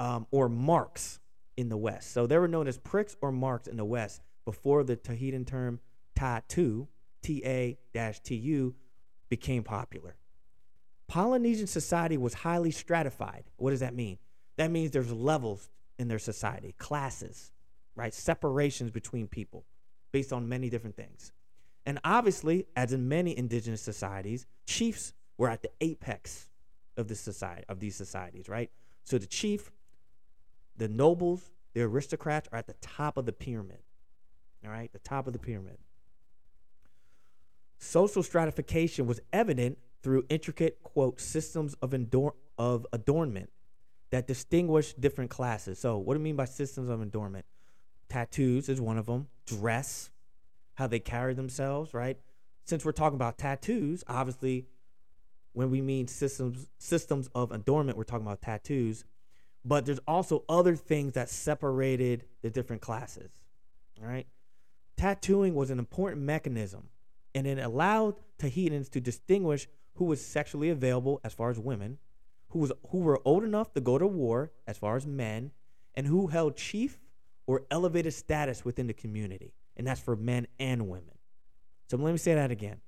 Um, 0.00 0.26
or 0.32 0.48
marks 0.48 1.20
in 1.56 1.68
the 1.68 1.76
West. 1.76 2.12
So 2.12 2.26
they 2.26 2.36
were 2.36 2.48
known 2.48 2.66
as 2.66 2.78
pricks 2.78 3.16
or 3.20 3.30
marks 3.30 3.68
in 3.68 3.76
the 3.76 3.84
West 3.84 4.20
before 4.44 4.82
the 4.82 4.96
Tahitian 4.96 5.44
term 5.44 5.78
tattoo, 6.16 6.88
T 7.22 7.42
A 7.44 7.78
T 8.24 8.34
U, 8.34 8.74
became 9.28 9.62
popular. 9.62 10.16
Polynesian 11.06 11.68
society 11.68 12.16
was 12.16 12.34
highly 12.34 12.72
stratified. 12.72 13.44
What 13.56 13.70
does 13.70 13.80
that 13.80 13.94
mean? 13.94 14.18
That 14.56 14.70
means 14.70 14.90
there's 14.90 15.12
levels 15.12 15.70
in 15.96 16.08
their 16.08 16.18
society, 16.18 16.74
classes, 16.76 17.52
right? 17.94 18.12
Separations 18.12 18.90
between 18.90 19.28
people 19.28 19.64
based 20.10 20.32
on 20.32 20.48
many 20.48 20.70
different 20.70 20.96
things. 20.96 21.32
And 21.86 22.00
obviously, 22.02 22.66
as 22.74 22.92
in 22.92 23.08
many 23.08 23.38
indigenous 23.38 23.82
societies, 23.82 24.46
chiefs 24.66 25.14
were 25.38 25.50
at 25.50 25.62
the 25.62 25.70
apex 25.80 26.48
of 26.96 27.06
the 27.06 27.14
society 27.14 27.64
of 27.68 27.78
these 27.78 27.94
societies, 27.94 28.48
right? 28.48 28.70
So 29.04 29.18
the 29.18 29.26
chief, 29.26 29.70
the 30.76 30.88
nobles, 30.88 31.50
the 31.74 31.82
aristocrats 31.82 32.48
are 32.52 32.58
at 32.58 32.66
the 32.66 32.74
top 32.80 33.16
of 33.16 33.26
the 33.26 33.32
pyramid. 33.32 33.78
All 34.64 34.70
right, 34.70 34.92
the 34.92 34.98
top 34.98 35.26
of 35.26 35.32
the 35.32 35.38
pyramid. 35.38 35.78
Social 37.78 38.22
stratification 38.22 39.06
was 39.06 39.20
evident 39.32 39.78
through 40.02 40.24
intricate, 40.28 40.82
quote, 40.82 41.20
systems 41.20 41.74
of, 41.82 41.92
endor- 41.92 42.34
of 42.58 42.86
adornment 42.92 43.50
that 44.10 44.26
distinguish 44.26 44.94
different 44.94 45.30
classes. 45.30 45.78
So, 45.78 45.98
what 45.98 46.14
do 46.14 46.20
I 46.20 46.22
mean 46.22 46.36
by 46.36 46.44
systems 46.44 46.88
of 46.88 47.00
adornment? 47.00 47.44
Tattoos 48.08 48.68
is 48.68 48.80
one 48.80 48.96
of 48.96 49.06
them, 49.06 49.28
dress, 49.46 50.10
how 50.74 50.86
they 50.86 51.00
carry 51.00 51.34
themselves, 51.34 51.92
right? 51.92 52.18
Since 52.64 52.84
we're 52.84 52.92
talking 52.92 53.16
about 53.16 53.38
tattoos, 53.38 54.04
obviously, 54.06 54.66
when 55.52 55.70
we 55.70 55.80
mean 55.80 56.06
systems 56.06 56.68
systems 56.78 57.28
of 57.34 57.52
adornment, 57.52 57.96
we're 57.96 58.04
talking 58.04 58.26
about 58.26 58.42
tattoos. 58.42 59.04
But 59.64 59.86
there's 59.86 60.00
also 60.06 60.44
other 60.48 60.76
things 60.76 61.14
that 61.14 61.30
separated 61.30 62.24
the 62.42 62.50
different 62.50 62.82
classes. 62.82 63.30
Right. 64.00 64.26
Tattooing 64.96 65.54
was 65.54 65.70
an 65.70 65.78
important 65.78 66.22
mechanism, 66.22 66.88
and 67.34 67.46
it 67.46 67.58
allowed 67.58 68.16
Tahitians 68.38 68.88
to 68.90 69.00
distinguish 69.00 69.68
who 69.94 70.04
was 70.04 70.24
sexually 70.24 70.70
available 70.70 71.20
as 71.24 71.32
far 71.32 71.50
as 71.50 71.58
women, 71.58 71.98
who 72.48 72.60
was 72.60 72.72
who 72.90 72.98
were 72.98 73.20
old 73.24 73.44
enough 73.44 73.72
to 73.74 73.80
go 73.80 73.98
to 73.98 74.06
war 74.06 74.52
as 74.66 74.76
far 74.76 74.96
as 74.96 75.06
men, 75.06 75.52
and 75.94 76.06
who 76.06 76.26
held 76.28 76.56
chief 76.56 76.98
or 77.46 77.62
elevated 77.70 78.12
status 78.12 78.64
within 78.64 78.86
the 78.86 78.92
community. 78.92 79.54
And 79.76 79.86
that's 79.86 80.00
for 80.00 80.16
men 80.16 80.46
and 80.58 80.88
women. 80.88 81.14
So 81.88 81.96
let 81.96 82.12
me 82.12 82.18
say 82.18 82.34
that 82.34 82.50
again. 82.50 82.80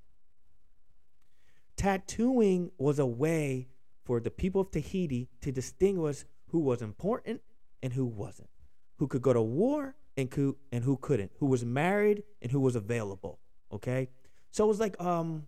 Tattooing 1.75 2.71
was 2.77 2.97
a 2.97 3.05
way 3.05 3.67
for 4.03 4.19
the 4.19 4.31
people 4.31 4.61
of 4.61 4.71
Tahiti 4.71 5.29
to 5.41 5.51
distinguish 5.51 6.23
who 6.47 6.59
was 6.59 6.81
important 6.81 7.41
and 7.81 7.93
who 7.93 8.05
wasn't, 8.05 8.49
who 8.97 9.07
could 9.07 9.21
go 9.21 9.33
to 9.33 9.41
war 9.41 9.95
and 10.15 10.33
who 10.33 10.57
and 10.71 10.83
who 10.83 10.97
couldn't, 10.97 11.31
who 11.39 11.45
was 11.45 11.63
married 11.63 12.23
and 12.41 12.51
who 12.51 12.59
was 12.59 12.75
available. 12.75 13.39
Okay, 13.71 14.09
so 14.51 14.65
it 14.65 14.67
was 14.67 14.79
like 14.79 14.99
um, 15.01 15.43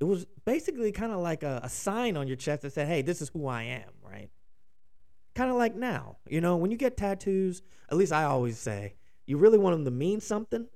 it 0.00 0.04
was 0.04 0.26
basically 0.44 0.90
kind 0.92 1.12
of 1.12 1.20
like 1.20 1.42
a, 1.42 1.60
a 1.62 1.68
sign 1.68 2.16
on 2.16 2.26
your 2.26 2.36
chest 2.36 2.62
that 2.62 2.72
said, 2.72 2.88
"Hey, 2.88 3.02
this 3.02 3.22
is 3.22 3.28
who 3.28 3.46
I 3.46 3.62
am." 3.64 3.90
Right? 4.02 4.30
Kind 5.34 5.50
of 5.50 5.56
like 5.56 5.74
now, 5.74 6.16
you 6.28 6.40
know, 6.40 6.56
when 6.56 6.70
you 6.70 6.76
get 6.76 6.96
tattoos. 6.96 7.62
At 7.90 7.98
least 7.98 8.12
I 8.12 8.24
always 8.24 8.58
say, 8.58 8.94
you 9.26 9.36
really 9.36 9.58
want 9.58 9.76
them 9.76 9.84
to 9.84 9.90
mean 9.90 10.20
something. 10.20 10.66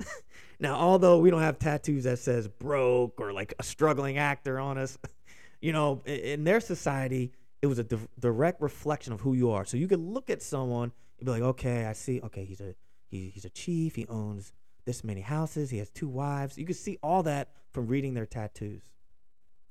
now, 0.60 0.76
although 0.76 1.18
we 1.18 1.30
don't 1.30 1.42
have 1.42 1.58
tattoos 1.58 2.04
that 2.04 2.18
says 2.18 2.48
broke 2.48 3.20
or 3.20 3.32
like 3.32 3.54
a 3.58 3.62
struggling 3.62 4.18
actor 4.18 4.58
on 4.58 4.78
us, 4.78 4.98
you 5.60 5.72
know, 5.72 6.02
in, 6.04 6.18
in 6.18 6.44
their 6.44 6.60
society, 6.60 7.32
it 7.60 7.66
was 7.66 7.78
a 7.78 7.84
di- 7.84 8.08
direct 8.18 8.60
reflection 8.60 9.12
of 9.12 9.20
who 9.20 9.34
you 9.34 9.50
are. 9.50 9.64
So 9.64 9.76
you 9.76 9.88
could 9.88 10.00
look 10.00 10.30
at 10.30 10.42
someone 10.42 10.92
and 11.18 11.26
be 11.26 11.32
like, 11.32 11.42
okay, 11.42 11.86
I 11.86 11.92
see. 11.92 12.20
Okay, 12.22 12.44
he's 12.44 12.60
a 12.60 12.74
he, 13.08 13.30
he's 13.30 13.44
a 13.44 13.50
chief. 13.50 13.96
He 13.96 14.06
owns 14.08 14.52
this 14.84 15.02
many 15.02 15.22
houses. 15.22 15.70
He 15.70 15.78
has 15.78 15.90
two 15.90 16.08
wives. 16.08 16.58
You 16.58 16.66
could 16.66 16.76
see 16.76 16.98
all 17.02 17.22
that 17.24 17.50
from 17.70 17.86
reading 17.86 18.14
their 18.14 18.26
tattoos. 18.26 18.82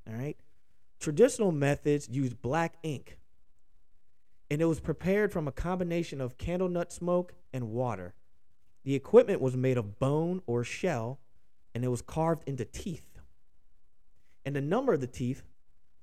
All 0.08 0.14
right. 0.14 0.38
Traditional 1.00 1.52
methods 1.52 2.10
use 2.10 2.34
black 2.34 2.76
ink, 2.82 3.18
and 4.50 4.62
it 4.62 4.66
was 4.66 4.80
prepared 4.80 5.32
from 5.32 5.48
a 5.48 5.52
combination 5.52 6.20
of 6.20 6.38
candle 6.38 6.70
nut 6.70 6.92
smoke 6.92 7.34
and 7.54 7.70
water. 7.70 8.16
The 8.84 8.96
equipment 8.96 9.42
was 9.42 9.56
made 9.56 9.78
of 9.78 10.00
bone 10.00 10.42
or 10.48 10.64
shell, 10.64 11.20
and 11.76 11.84
it 11.84 11.90
was 11.90 12.02
carved 12.02 12.44
into 12.48 12.66
teeth. 12.66 13.20
And 14.44 14.56
the 14.56 14.62
number 14.62 14.94
of 14.94 15.02
the 15.02 15.08
teeth 15.08 15.44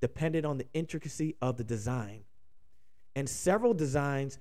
depended 0.04 0.44
on 0.44 0.58
the 0.58 0.66
intricacy 0.74 1.34
of 1.40 1.56
the 1.56 1.64
design. 1.64 2.24
And 3.16 3.26
several 3.26 3.72
designs 3.72 4.38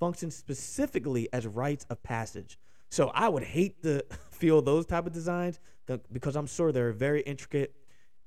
function 0.00 0.30
specifically 0.30 1.28
as 1.30 1.46
rites 1.46 1.84
of 1.90 2.02
passage. 2.02 2.58
So 2.88 3.08
I 3.08 3.28
would 3.28 3.42
hate 3.42 3.82
to 3.82 4.02
feel 4.30 4.62
those 4.62 4.86
type 4.86 5.06
of 5.06 5.12
designs 5.12 5.60
because 6.10 6.36
I'm 6.36 6.46
sure 6.46 6.72
they're 6.72 6.92
very 6.92 7.20
intricate 7.20 7.74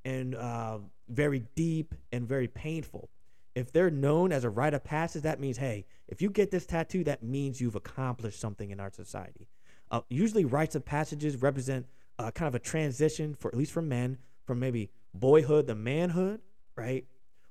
and 0.06 0.36
uh, 0.36 0.78
very 1.10 1.46
deep 1.56 1.96
and 2.12 2.28
very 2.28 2.48
painful. 2.48 3.10
If 3.56 3.72
they're 3.72 3.90
known 3.90 4.32
as 4.32 4.44
a 4.44 4.50
rite 4.52 4.76
of 4.76 4.84
passage, 4.84 5.24
that 5.24 5.40
means, 5.40 5.58
hey, 5.58 5.88
if 6.08 6.22
you 6.22 6.30
get 6.30 6.52
this 6.52 6.68
tattoo, 6.68 7.04
that 7.06 7.24
means 7.24 7.60
you've 7.60 7.76
accomplished 7.76 8.40
something 8.40 8.70
in 8.70 8.80
our 8.80 8.92
society. 8.92 9.48
Uh, 9.90 10.02
usually, 10.10 10.46
rites 10.46 10.76
of 10.76 10.86
passages 10.86 11.42
represent 11.42 11.88
uh, 12.20 12.30
kind 12.30 12.48
of 12.48 12.54
a 12.54 12.60
transition 12.60 13.34
for 13.34 13.48
at 13.48 13.58
least 13.58 13.72
for 13.72 13.82
men 13.82 14.20
from 14.46 14.60
maybe 14.60 14.92
boyhood 15.14 15.66
to 15.66 15.74
manhood 15.76 16.40
right? 16.76 17.06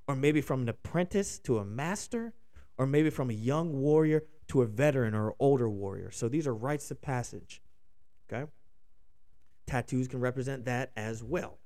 Or 0.06 0.16
maybe 0.16 0.40
from 0.40 0.62
an 0.62 0.68
apprentice 0.68 1.38
to 1.40 1.58
a 1.58 1.64
master, 1.64 2.34
or 2.78 2.86
maybe 2.86 3.10
from 3.10 3.30
a 3.30 3.34
young 3.34 3.80
warrior 3.80 4.24
to 4.48 4.62
a 4.62 4.66
veteran 4.66 5.14
or 5.14 5.34
older 5.38 5.68
warrior. 5.68 6.10
So 6.10 6.28
these 6.28 6.46
are 6.46 6.54
rites 6.54 6.90
of 6.90 7.00
passage. 7.00 7.62
Okay? 8.32 8.50
Tattoos 9.66 10.08
can 10.08 10.20
represent 10.20 10.64
that 10.64 10.90
as 10.96 11.22
well. 11.22 11.58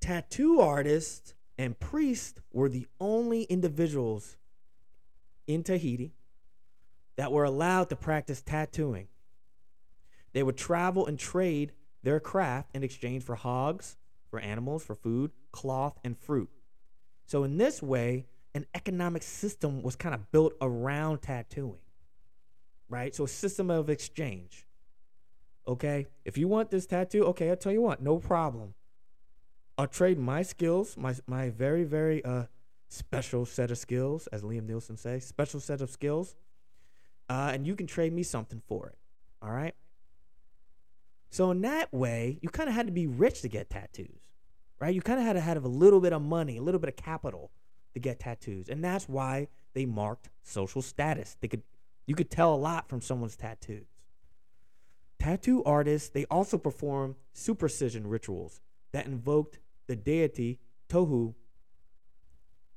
Tattoo 0.00 0.60
artists 0.60 1.34
and 1.58 1.78
priests 1.78 2.40
were 2.52 2.68
the 2.68 2.86
only 3.00 3.42
individuals 3.44 4.36
in 5.46 5.62
Tahiti 5.62 6.12
that 7.16 7.32
were 7.32 7.44
allowed 7.44 7.88
to 7.90 7.96
practice 7.96 8.42
tattooing. 8.42 9.08
They 10.32 10.42
would 10.42 10.56
travel 10.56 11.06
and 11.06 11.18
trade 11.18 11.72
their 12.02 12.20
craft 12.20 12.70
in 12.74 12.82
exchange 12.82 13.22
for 13.22 13.36
hogs, 13.36 13.96
for 14.30 14.40
animals, 14.40 14.84
for 14.84 14.94
food, 14.94 15.30
cloth, 15.52 15.98
and 16.04 16.18
fruit. 16.18 16.50
So, 17.26 17.44
in 17.44 17.56
this 17.56 17.82
way, 17.82 18.26
an 18.54 18.66
economic 18.74 19.22
system 19.22 19.82
was 19.82 19.96
kind 19.96 20.14
of 20.14 20.30
built 20.32 20.54
around 20.60 21.22
tattooing, 21.22 21.80
right? 22.88 23.14
So, 23.14 23.24
a 23.24 23.28
system 23.28 23.70
of 23.70 23.90
exchange. 23.90 24.66
Okay, 25.68 26.06
if 26.24 26.38
you 26.38 26.46
want 26.46 26.70
this 26.70 26.86
tattoo, 26.86 27.24
okay, 27.26 27.50
I'll 27.50 27.56
tell 27.56 27.72
you 27.72 27.82
what, 27.82 28.00
no 28.00 28.18
problem. 28.18 28.74
I'll 29.76 29.88
trade 29.88 30.18
my 30.18 30.42
skills, 30.42 30.96
my 30.96 31.14
my 31.26 31.50
very 31.50 31.84
very 31.84 32.24
uh 32.24 32.44
special 32.88 33.44
set 33.44 33.70
of 33.70 33.78
skills, 33.78 34.26
as 34.28 34.42
Liam 34.42 34.68
Neeson 34.68 34.98
says, 34.98 35.24
special 35.24 35.60
set 35.60 35.80
of 35.80 35.90
skills, 35.90 36.34
uh, 37.28 37.50
and 37.52 37.66
you 37.66 37.74
can 37.74 37.86
trade 37.86 38.12
me 38.12 38.22
something 38.22 38.62
for 38.66 38.88
it. 38.88 38.98
All 39.42 39.50
right. 39.50 39.74
So 41.36 41.50
in 41.50 41.60
that 41.60 41.92
way, 41.92 42.38
you 42.40 42.48
kind 42.48 42.66
of 42.66 42.74
had 42.74 42.86
to 42.86 42.92
be 42.92 43.06
rich 43.06 43.42
to 43.42 43.48
get 43.48 43.68
tattoos, 43.68 44.22
right? 44.80 44.94
You 44.94 45.02
kind 45.02 45.20
of 45.20 45.26
had 45.26 45.34
to 45.34 45.40
have 45.42 45.62
a 45.62 45.68
little 45.68 46.00
bit 46.00 46.14
of 46.14 46.22
money, 46.22 46.56
a 46.56 46.62
little 46.62 46.80
bit 46.80 46.88
of 46.88 46.96
capital 46.96 47.50
to 47.92 48.00
get 48.00 48.20
tattoos, 48.20 48.70
and 48.70 48.82
that's 48.82 49.06
why 49.06 49.48
they 49.74 49.84
marked 49.84 50.30
social 50.42 50.80
status. 50.80 51.36
They 51.42 51.48
could, 51.48 51.62
you 52.06 52.14
could 52.14 52.30
tell 52.30 52.54
a 52.54 52.56
lot 52.56 52.88
from 52.88 53.02
someone's 53.02 53.36
tattoos. 53.36 53.84
Tattoo 55.18 55.62
artists 55.64 56.08
they 56.08 56.24
also 56.30 56.56
perform 56.56 57.16
supercision 57.34 58.06
rituals 58.06 58.62
that 58.92 59.04
invoked 59.04 59.58
the 59.88 59.96
deity 59.96 60.58
Tohu, 60.88 61.34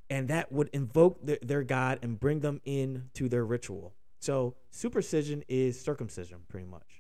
and 0.10 0.28
that 0.28 0.52
would 0.52 0.70
invoke 0.74 1.26
the, 1.26 1.40
their 1.42 1.64
god 1.64 2.00
and 2.02 2.20
bring 2.20 2.42
them 2.42 2.60
into 2.66 3.30
their 3.30 3.46
ritual. 3.46 3.96
So 4.20 4.58
supercision 4.70 5.46
is 5.48 5.80
circumcision, 5.80 6.40
pretty 6.50 6.68
much. 6.68 6.99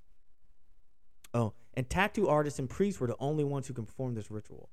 Oh, 1.33 1.53
and 1.73 1.89
tattoo 1.89 2.27
artists 2.27 2.59
and 2.59 2.69
priests 2.69 2.99
were 2.99 3.07
the 3.07 3.15
only 3.19 3.43
ones 3.43 3.67
who 3.67 3.73
can 3.73 3.85
perform 3.85 4.15
this 4.15 4.31
ritual. 4.31 4.69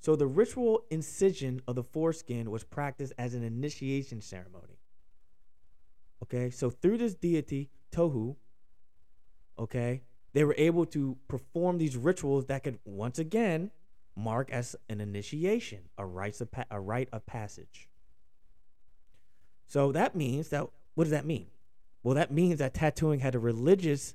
So 0.00 0.16
the 0.16 0.26
ritual 0.26 0.84
incision 0.90 1.62
of 1.68 1.76
the 1.76 1.82
foreskin 1.82 2.50
was 2.50 2.64
practiced 2.64 3.12
as 3.18 3.34
an 3.34 3.44
initiation 3.44 4.20
ceremony. 4.20 4.80
Okay, 6.22 6.50
so 6.50 6.70
through 6.70 6.98
this 6.98 7.14
deity, 7.14 7.70
Tohu, 7.92 8.36
okay, 9.58 10.02
they 10.32 10.44
were 10.44 10.54
able 10.58 10.86
to 10.86 11.16
perform 11.28 11.78
these 11.78 11.96
rituals 11.96 12.46
that 12.46 12.64
could 12.64 12.78
once 12.84 13.18
again 13.18 13.70
mark 14.16 14.50
as 14.50 14.76
an 14.88 15.00
initiation, 15.00 15.80
a 15.98 16.04
rite 16.04 16.40
of, 16.40 16.50
pa- 16.50 16.64
a 16.70 16.80
rite 16.80 17.08
of 17.12 17.24
passage. 17.26 17.88
So 19.66 19.92
that 19.92 20.14
means 20.14 20.48
that, 20.48 20.66
what 20.94 21.04
does 21.04 21.12
that 21.12 21.26
mean? 21.26 21.46
Well, 22.02 22.14
that 22.14 22.32
means 22.32 22.58
that 22.58 22.74
tattooing 22.74 23.20
had 23.20 23.34
a 23.34 23.38
religious 23.38 24.14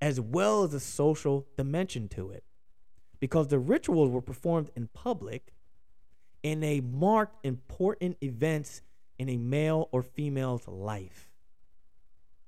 as 0.00 0.20
well 0.20 0.62
as 0.64 0.74
a 0.74 0.80
social 0.80 1.46
dimension 1.56 2.08
to 2.08 2.30
it 2.30 2.44
because 3.20 3.48
the 3.48 3.58
rituals 3.58 4.10
were 4.10 4.20
performed 4.20 4.70
in 4.76 4.88
public 4.88 5.52
and 6.44 6.62
they 6.62 6.80
marked 6.80 7.44
important 7.44 8.16
events 8.22 8.82
in 9.18 9.28
a 9.28 9.36
male 9.36 9.88
or 9.92 10.02
female's 10.02 10.68
life. 10.68 11.30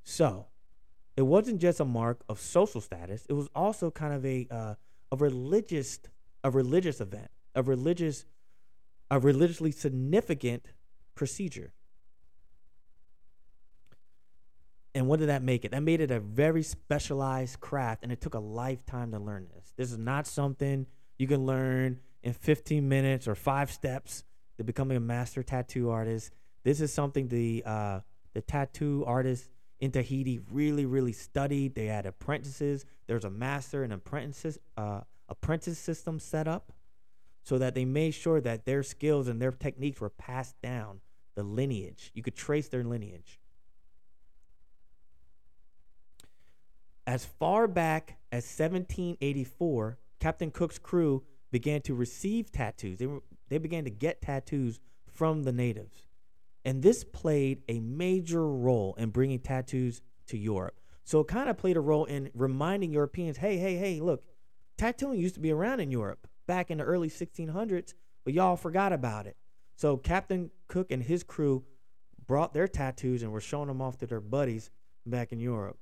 So, 0.04 0.46
it 1.16 1.22
wasn't 1.22 1.60
just 1.60 1.80
a 1.80 1.84
mark 1.84 2.22
of 2.28 2.38
social 2.38 2.80
status; 2.80 3.26
it 3.28 3.32
was 3.32 3.48
also 3.54 3.90
kind 3.90 4.14
of 4.14 4.24
a 4.24 4.46
uh, 4.50 4.74
a 5.10 5.16
religious 5.16 5.98
a 6.44 6.50
religious 6.50 7.00
event, 7.00 7.28
a 7.54 7.62
religious 7.62 8.24
a 9.10 9.18
religiously 9.18 9.72
significant 9.72 10.66
procedure. 11.14 11.72
And 14.94 15.06
what 15.06 15.20
did 15.20 15.28
that 15.28 15.42
make 15.42 15.64
it? 15.64 15.72
That 15.72 15.82
made 15.82 16.00
it 16.00 16.10
a 16.10 16.20
very 16.20 16.62
specialized 16.62 17.60
craft, 17.60 18.02
and 18.02 18.10
it 18.10 18.20
took 18.20 18.34
a 18.34 18.40
lifetime 18.40 19.12
to 19.12 19.18
learn 19.18 19.46
this. 19.54 19.72
This 19.76 19.92
is 19.92 19.98
not 19.98 20.26
something 20.26 20.86
you 21.18 21.26
can 21.26 21.44
learn 21.44 22.00
in 22.22 22.32
15 22.32 22.88
minutes 22.88 23.28
or 23.28 23.34
five 23.34 23.70
steps 23.70 24.24
to 24.56 24.64
becoming 24.64 24.96
a 24.96 25.00
master 25.00 25.42
tattoo 25.42 25.90
artist. 25.90 26.32
This 26.64 26.80
is 26.80 26.92
something 26.92 27.28
the 27.28 27.62
uh, 27.64 28.00
the 28.34 28.42
tattoo 28.42 29.04
artists 29.06 29.48
in 29.80 29.92
Tahiti 29.92 30.40
really, 30.50 30.86
really 30.86 31.12
studied. 31.12 31.74
They 31.74 31.86
had 31.86 32.06
apprentices. 32.06 32.84
There's 33.06 33.24
a 33.24 33.30
master 33.30 33.84
and 33.84 33.92
apprentices 33.92 34.58
uh, 34.76 35.00
apprentice 35.28 35.78
system 35.78 36.18
set 36.18 36.48
up 36.48 36.72
so 37.42 37.58
that 37.58 37.74
they 37.74 37.84
made 37.84 38.12
sure 38.12 38.40
that 38.40 38.64
their 38.64 38.82
skills 38.82 39.28
and 39.28 39.40
their 39.40 39.52
techniques 39.52 40.00
were 40.00 40.10
passed 40.10 40.60
down 40.62 41.00
the 41.34 41.42
lineage. 41.42 42.10
You 42.14 42.22
could 42.22 42.34
trace 42.34 42.68
their 42.68 42.84
lineage. 42.84 43.38
As 47.08 47.24
far 47.24 47.66
back 47.66 48.18
as 48.30 48.44
1784, 48.44 49.96
Captain 50.20 50.50
Cook's 50.50 50.78
crew 50.78 51.24
began 51.50 51.80
to 51.80 51.94
receive 51.94 52.52
tattoos. 52.52 52.98
They, 52.98 53.06
were, 53.06 53.22
they 53.48 53.56
began 53.56 53.84
to 53.84 53.90
get 53.90 54.20
tattoos 54.20 54.78
from 55.10 55.44
the 55.44 55.52
natives. 55.52 56.06
And 56.66 56.82
this 56.82 57.04
played 57.04 57.62
a 57.66 57.80
major 57.80 58.46
role 58.46 58.94
in 58.98 59.08
bringing 59.08 59.38
tattoos 59.38 60.02
to 60.26 60.36
Europe. 60.36 60.80
So 61.04 61.20
it 61.20 61.28
kind 61.28 61.48
of 61.48 61.56
played 61.56 61.78
a 61.78 61.80
role 61.80 62.04
in 62.04 62.28
reminding 62.34 62.92
Europeans 62.92 63.38
hey, 63.38 63.56
hey, 63.56 63.76
hey, 63.76 64.00
look, 64.00 64.22
tattooing 64.76 65.18
used 65.18 65.36
to 65.36 65.40
be 65.40 65.50
around 65.50 65.80
in 65.80 65.90
Europe 65.90 66.26
back 66.46 66.70
in 66.70 66.76
the 66.76 66.84
early 66.84 67.08
1600s, 67.08 67.94
but 68.22 68.34
y'all 68.34 68.56
forgot 68.56 68.92
about 68.92 69.26
it. 69.26 69.38
So 69.76 69.96
Captain 69.96 70.50
Cook 70.66 70.90
and 70.90 71.02
his 71.02 71.22
crew 71.22 71.64
brought 72.26 72.52
their 72.52 72.68
tattoos 72.68 73.22
and 73.22 73.32
were 73.32 73.40
showing 73.40 73.68
them 73.68 73.80
off 73.80 73.96
to 73.96 74.06
their 74.06 74.20
buddies 74.20 74.70
back 75.06 75.32
in 75.32 75.40
Europe. 75.40 75.78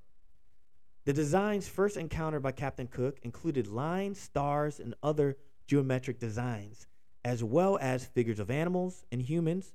The 1.07 1.13
designs 1.13 1.69
first 1.69 1.97
encountered 1.97 2.43
by 2.43 2.51
Captain 2.51 2.89
Cook 2.89 3.21
included 3.23 3.69
lines, 3.69 4.21
stars, 4.21 4.81
and 4.81 4.93
other 5.05 5.37
geometric 5.69 6.19
designs, 6.19 6.89
as 7.25 7.45
well 7.45 7.79
as 7.81 8.05
figures 8.05 8.41
of 8.41 8.51
animals 8.51 9.05
and 9.13 9.23
humans, 9.23 9.73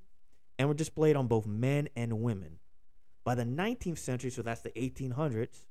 and 0.58 0.68
were 0.68 0.74
displayed 0.74 1.16
on 1.16 1.28
both 1.28 1.46
men 1.46 1.88
and 1.96 2.20
women. 2.20 2.58
By 3.24 3.34
the 3.34 3.44
19th 3.44 3.96
century, 3.96 4.28
so 4.28 4.42
that's 4.42 4.60
the 4.60 4.72
1800s, 4.72 5.64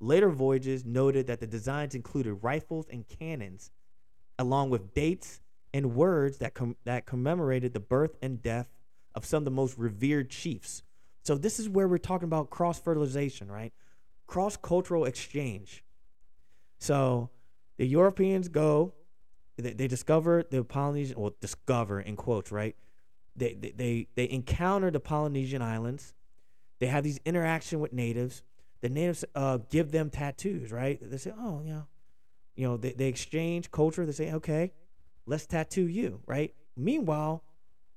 later 0.00 0.28
voyages 0.28 0.84
noted 0.84 1.28
that 1.28 1.40
the 1.40 1.46
designs 1.46 1.94
included 1.94 2.34
rifles 2.34 2.86
and 2.90 3.08
cannons, 3.08 3.70
along 4.38 4.68
with 4.68 4.92
dates 4.92 5.40
and 5.72 5.94
words 5.94 6.36
that, 6.38 6.52
com- 6.52 6.76
that 6.84 7.06
commemorated 7.06 7.72
the 7.72 7.80
birth 7.80 8.18
and 8.20 8.42
death 8.42 8.68
of 9.14 9.24
some 9.24 9.38
of 9.38 9.44
the 9.46 9.50
most 9.50 9.78
revered 9.78 10.28
chiefs. 10.28 10.82
So, 11.22 11.38
this 11.38 11.58
is 11.58 11.70
where 11.70 11.88
we're 11.88 11.96
talking 11.96 12.28
about 12.28 12.50
cross 12.50 12.78
fertilization, 12.78 13.50
right? 13.50 13.72
Cross 14.26 14.56
cultural 14.56 15.04
exchange. 15.04 15.84
So 16.78 17.30
the 17.76 17.86
Europeans 17.86 18.48
go, 18.48 18.94
they, 19.56 19.72
they 19.72 19.88
discover 19.88 20.42
the 20.48 20.64
Polynesian, 20.64 21.20
well, 21.20 21.34
discover 21.40 22.00
in 22.00 22.16
quotes, 22.16 22.52
right? 22.52 22.76
They, 23.36 23.54
they, 23.54 23.70
they, 23.70 24.08
they 24.14 24.30
encounter 24.30 24.90
the 24.90 25.00
Polynesian 25.00 25.62
islands. 25.62 26.14
They 26.78 26.86
have 26.86 27.04
these 27.04 27.20
interaction 27.24 27.80
with 27.80 27.92
natives. 27.92 28.42
The 28.80 28.88
natives 28.88 29.24
uh, 29.34 29.58
give 29.70 29.92
them 29.92 30.10
tattoos, 30.10 30.70
right? 30.70 30.98
They 31.00 31.16
say, 31.16 31.32
oh, 31.38 31.62
you 31.64 31.72
know, 31.72 31.86
you 32.54 32.68
know, 32.68 32.76
they, 32.76 32.92
they 32.92 33.08
exchange 33.08 33.70
culture. 33.70 34.06
They 34.06 34.12
say, 34.12 34.32
okay, 34.32 34.72
let's 35.26 35.46
tattoo 35.46 35.88
you, 35.88 36.20
right? 36.26 36.54
Meanwhile, 36.76 37.42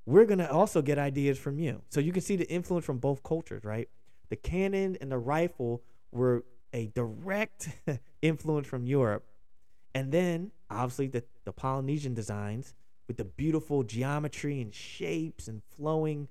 we're 0.05 0.25
going 0.25 0.39
to 0.39 0.49
also 0.49 0.81
get 0.81 0.97
ideas 0.97 1.37
from 1.37 1.59
you. 1.59 1.81
So 1.89 1.99
you 1.99 2.13
can 2.13 2.21
see 2.21 2.37
the 2.37 2.49
influence 2.49 2.85
from 2.85 2.97
both 2.97 3.21
cultures, 3.23 3.63
right? 3.63 3.89
The 4.29 4.37
cannon 4.37 4.97
and 5.01 5.11
the 5.11 5.17
rifle 5.17 5.83
were 6.17 6.43
a 6.73 6.87
direct 6.87 7.69
influence 8.21 8.67
from 8.67 8.85
Europe. 8.85 9.25
And 9.95 10.11
then, 10.11 10.51
obviously, 10.69 11.07
the, 11.07 11.23
the 11.45 11.53
Polynesian 11.53 12.13
designs 12.13 12.73
with 13.07 13.17
the 13.17 13.23
beautiful 13.23 13.83
geometry 13.83 14.61
and 14.61 14.73
shapes 14.73 15.47
and 15.47 15.61
flowing 15.75 16.27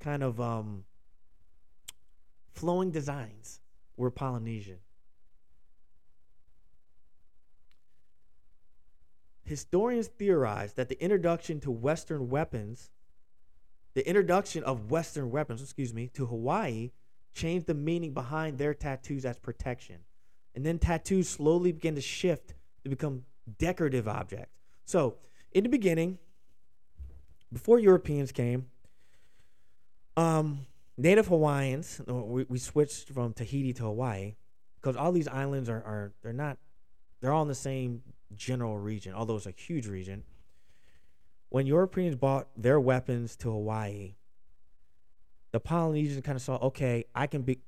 kind 0.00 0.22
of 0.22 0.40
um, 0.40 0.84
flowing 2.52 2.90
designs 2.90 3.60
were 3.96 4.10
Polynesian. 4.10 4.78
Historians 9.44 10.08
theorize 10.08 10.72
that 10.72 10.88
the 10.88 11.00
introduction 11.02 11.60
to 11.60 11.70
Western 11.70 12.28
weapons, 12.28 12.90
the 13.94 14.06
introduction 14.06 14.64
of 14.64 14.90
Western 14.90 15.30
weapons, 15.30 15.62
excuse 15.62 15.94
me, 15.94 16.08
to 16.08 16.26
Hawaii 16.26 16.90
changed 17.36 17.66
the 17.66 17.74
meaning 17.74 18.12
behind 18.14 18.58
their 18.58 18.74
tattoos 18.74 19.24
as 19.24 19.38
protection. 19.38 19.96
And 20.54 20.64
then 20.64 20.78
tattoos 20.78 21.28
slowly 21.28 21.70
began 21.70 21.94
to 21.94 22.00
shift 22.00 22.54
to 22.82 22.88
become 22.88 23.24
decorative 23.58 24.08
objects. 24.08 24.56
So, 24.86 25.16
in 25.52 25.62
the 25.62 25.68
beginning, 25.68 26.18
before 27.52 27.78
Europeans 27.78 28.32
came, 28.32 28.66
um, 30.16 30.66
Native 30.96 31.26
Hawaiians, 31.26 32.00
we, 32.06 32.46
we 32.48 32.58
switched 32.58 33.10
from 33.10 33.34
Tahiti 33.34 33.74
to 33.74 33.82
Hawaii 33.84 34.36
because 34.80 34.96
all 34.96 35.12
these 35.12 35.28
islands 35.28 35.68
are, 35.68 35.76
are 35.76 36.12
they're 36.22 36.32
not 36.32 36.56
they're 37.20 37.32
all 37.32 37.42
in 37.42 37.48
the 37.48 37.54
same 37.54 38.02
general 38.34 38.78
region, 38.78 39.12
although 39.12 39.36
it's 39.36 39.46
a 39.46 39.50
huge 39.50 39.86
region. 39.86 40.22
When 41.50 41.66
Europeans 41.66 42.16
brought 42.16 42.48
their 42.56 42.80
weapons 42.80 43.36
to 43.36 43.50
Hawaii, 43.50 44.14
the 45.56 45.60
Polynesians 45.60 46.22
kind 46.22 46.36
of 46.36 46.42
saw, 46.42 46.56
okay, 46.56 47.06
I 47.14 47.26
can 47.26 47.40
be, 47.40 47.60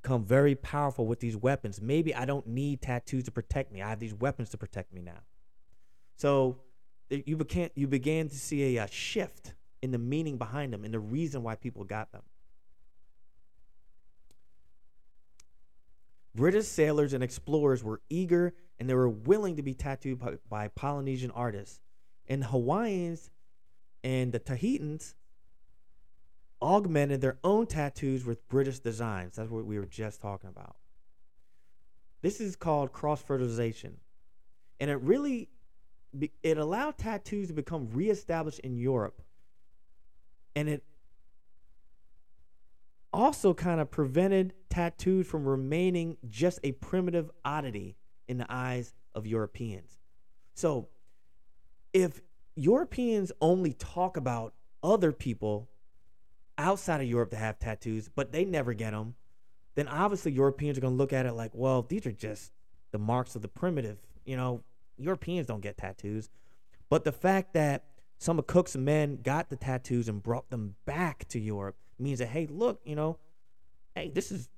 become 0.00 0.24
very 0.24 0.54
powerful 0.54 1.06
with 1.06 1.20
these 1.20 1.36
weapons. 1.36 1.78
Maybe 1.78 2.14
I 2.14 2.24
don't 2.24 2.46
need 2.46 2.80
tattoos 2.80 3.24
to 3.24 3.30
protect 3.30 3.70
me. 3.70 3.82
I 3.82 3.90
have 3.90 3.98
these 3.98 4.14
weapons 4.14 4.48
to 4.50 4.56
protect 4.56 4.94
me 4.94 5.02
now. 5.02 5.20
So 6.16 6.56
eh, 7.10 7.20
you 7.26 7.36
began 7.36 7.68
you 7.74 7.86
began 7.86 8.30
to 8.30 8.34
see 8.34 8.78
a, 8.78 8.84
a 8.84 8.90
shift 8.90 9.52
in 9.82 9.90
the 9.90 9.98
meaning 9.98 10.38
behind 10.38 10.72
them 10.72 10.86
and 10.86 10.94
the 10.94 10.98
reason 10.98 11.42
why 11.42 11.54
people 11.54 11.84
got 11.84 12.12
them. 12.12 12.22
British 16.34 16.64
sailors 16.64 17.12
and 17.12 17.22
explorers 17.22 17.84
were 17.84 18.00
eager 18.08 18.54
and 18.80 18.88
they 18.88 18.94
were 18.94 19.10
willing 19.10 19.56
to 19.56 19.62
be 19.62 19.74
tattooed 19.74 20.18
by, 20.18 20.36
by 20.48 20.68
Polynesian 20.68 21.30
artists. 21.32 21.78
And 22.26 22.42
Hawaiians 22.42 23.28
and 24.02 24.32
the 24.32 24.38
Tahitians 24.38 25.14
augmented 26.64 27.20
their 27.20 27.38
own 27.44 27.66
tattoos 27.66 28.24
with 28.24 28.48
British 28.48 28.78
designs. 28.78 29.36
That's 29.36 29.50
what 29.50 29.66
we 29.66 29.78
were 29.78 29.86
just 29.86 30.22
talking 30.22 30.48
about. 30.48 30.76
This 32.22 32.40
is 32.40 32.56
called 32.56 32.90
cross 32.92 33.22
fertilization. 33.22 33.98
And 34.80 34.90
it 34.90 34.96
really 34.96 35.50
it 36.42 36.56
allowed 36.56 36.96
tattoos 36.96 37.48
to 37.48 37.54
become 37.54 37.88
reestablished 37.92 38.60
in 38.60 38.76
Europe. 38.76 39.20
And 40.56 40.68
it 40.68 40.84
also 43.12 43.52
kind 43.52 43.80
of 43.80 43.90
prevented 43.90 44.54
tattoos 44.70 45.26
from 45.26 45.44
remaining 45.44 46.16
just 46.28 46.60
a 46.64 46.72
primitive 46.72 47.30
oddity 47.44 47.96
in 48.26 48.38
the 48.38 48.46
eyes 48.48 48.94
of 49.14 49.26
Europeans. 49.26 49.98
So, 50.54 50.88
if 51.92 52.22
Europeans 52.56 53.32
only 53.40 53.72
talk 53.74 54.16
about 54.16 54.54
other 54.82 55.12
people 55.12 55.68
outside 56.58 57.00
of 57.00 57.06
Europe 57.06 57.30
to 57.30 57.36
have 57.36 57.58
tattoos, 57.58 58.08
but 58.08 58.32
they 58.32 58.44
never 58.44 58.72
get 58.72 58.92
them, 58.92 59.14
then 59.74 59.88
obviously 59.88 60.32
Europeans 60.32 60.78
are 60.78 60.80
going 60.80 60.94
to 60.94 60.98
look 60.98 61.12
at 61.12 61.26
it 61.26 61.32
like, 61.32 61.50
well, 61.54 61.82
these 61.82 62.06
are 62.06 62.12
just 62.12 62.52
the 62.92 62.98
marks 62.98 63.34
of 63.34 63.42
the 63.42 63.48
primitive. 63.48 63.98
You 64.24 64.36
know, 64.36 64.62
Europeans 64.96 65.46
don't 65.46 65.60
get 65.60 65.76
tattoos. 65.76 66.30
But 66.88 67.04
the 67.04 67.12
fact 67.12 67.54
that 67.54 67.84
some 68.18 68.38
of 68.38 68.46
Cook's 68.46 68.76
men 68.76 69.18
got 69.22 69.50
the 69.50 69.56
tattoos 69.56 70.08
and 70.08 70.22
brought 70.22 70.50
them 70.50 70.76
back 70.84 71.26
to 71.28 71.40
Europe 71.40 71.76
means 71.98 72.20
that 72.20 72.28
hey, 72.28 72.46
look, 72.46 72.80
you 72.84 72.94
know, 72.94 73.18
hey, 73.94 74.10
this 74.14 74.30
is 74.30 74.48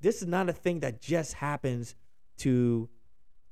this 0.00 0.22
is 0.22 0.28
not 0.28 0.48
a 0.48 0.52
thing 0.52 0.80
that 0.80 1.00
just 1.00 1.34
happens 1.34 1.94
to 2.38 2.88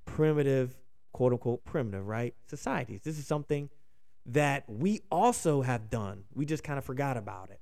primitive, 0.05 0.77
quote 1.13 1.33
unquote, 1.33 1.65
primitive, 1.65 2.07
right? 2.07 2.35
Societies. 2.47 3.01
This 3.03 3.19
is 3.19 3.27
something 3.27 3.69
that 4.27 4.65
we 4.69 5.01
also 5.11 5.63
have 5.63 5.91
done. 5.91 6.25
We 6.35 6.47
just 6.47 6.63
kind 6.63 6.79
of 6.79 6.85
forgot 6.85 7.17
about 7.17 7.51
it. 7.51 7.61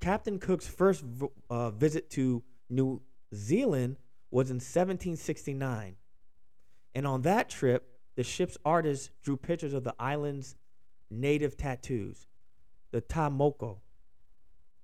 Captain 0.00 0.38
Cook's 0.38 0.66
first 0.66 1.04
uh, 1.50 1.70
visit 1.70 2.10
to 2.10 2.42
New 2.70 3.02
Zealand 3.34 3.96
was 4.30 4.50
in 4.50 4.56
1769. 4.56 5.96
And 6.94 7.06
on 7.06 7.22
that 7.22 7.48
trip, 7.48 7.88
the 8.16 8.24
ship's 8.24 8.56
artists 8.64 9.10
drew 9.22 9.36
pictures 9.36 9.74
of 9.74 9.84
the 9.84 9.94
island's 9.98 10.56
native 11.10 11.56
tattoos, 11.56 12.26
the 12.90 13.00
ta 13.00 13.30
moko. 13.30 13.78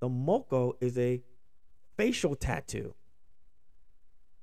The 0.00 0.08
moko 0.08 0.74
is 0.80 0.98
a 0.98 1.22
facial 1.96 2.34
tattoo 2.34 2.94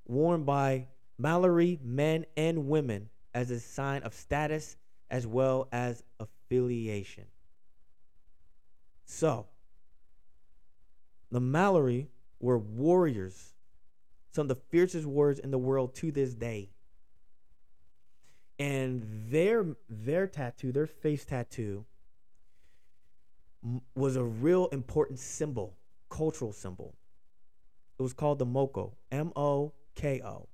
worn 0.05 0.43
by 0.43 0.87
Maori 1.17 1.79
men 1.83 2.25
and 2.35 2.67
women 2.67 3.09
as 3.33 3.51
a 3.51 3.59
sign 3.59 4.03
of 4.03 4.13
status 4.13 4.75
as 5.09 5.25
well 5.25 5.67
as 5.71 6.03
affiliation. 6.19 7.25
So, 9.05 9.47
the 11.31 11.39
Maori 11.39 12.09
were 12.39 12.57
warriors, 12.57 13.53
some 14.31 14.43
of 14.43 14.47
the 14.49 14.61
fiercest 14.69 15.05
warriors 15.05 15.39
in 15.39 15.51
the 15.51 15.57
world 15.57 15.95
to 15.95 16.11
this 16.11 16.33
day. 16.33 16.69
And 18.59 19.07
their 19.29 19.65
their 19.89 20.27
tattoo, 20.27 20.71
their 20.71 20.85
face 20.85 21.25
tattoo, 21.25 21.85
was 23.95 24.15
a 24.15 24.23
real 24.23 24.67
important 24.67 25.19
symbol, 25.19 25.77
cultural 26.09 26.51
symbol. 26.51 26.95
It 27.97 28.03
was 28.03 28.13
called 28.13 28.39
the 28.39 28.45
Moko, 28.45 28.93
M 29.11 29.31
O 29.35 29.73
K 29.95 30.21
O. 30.23 30.47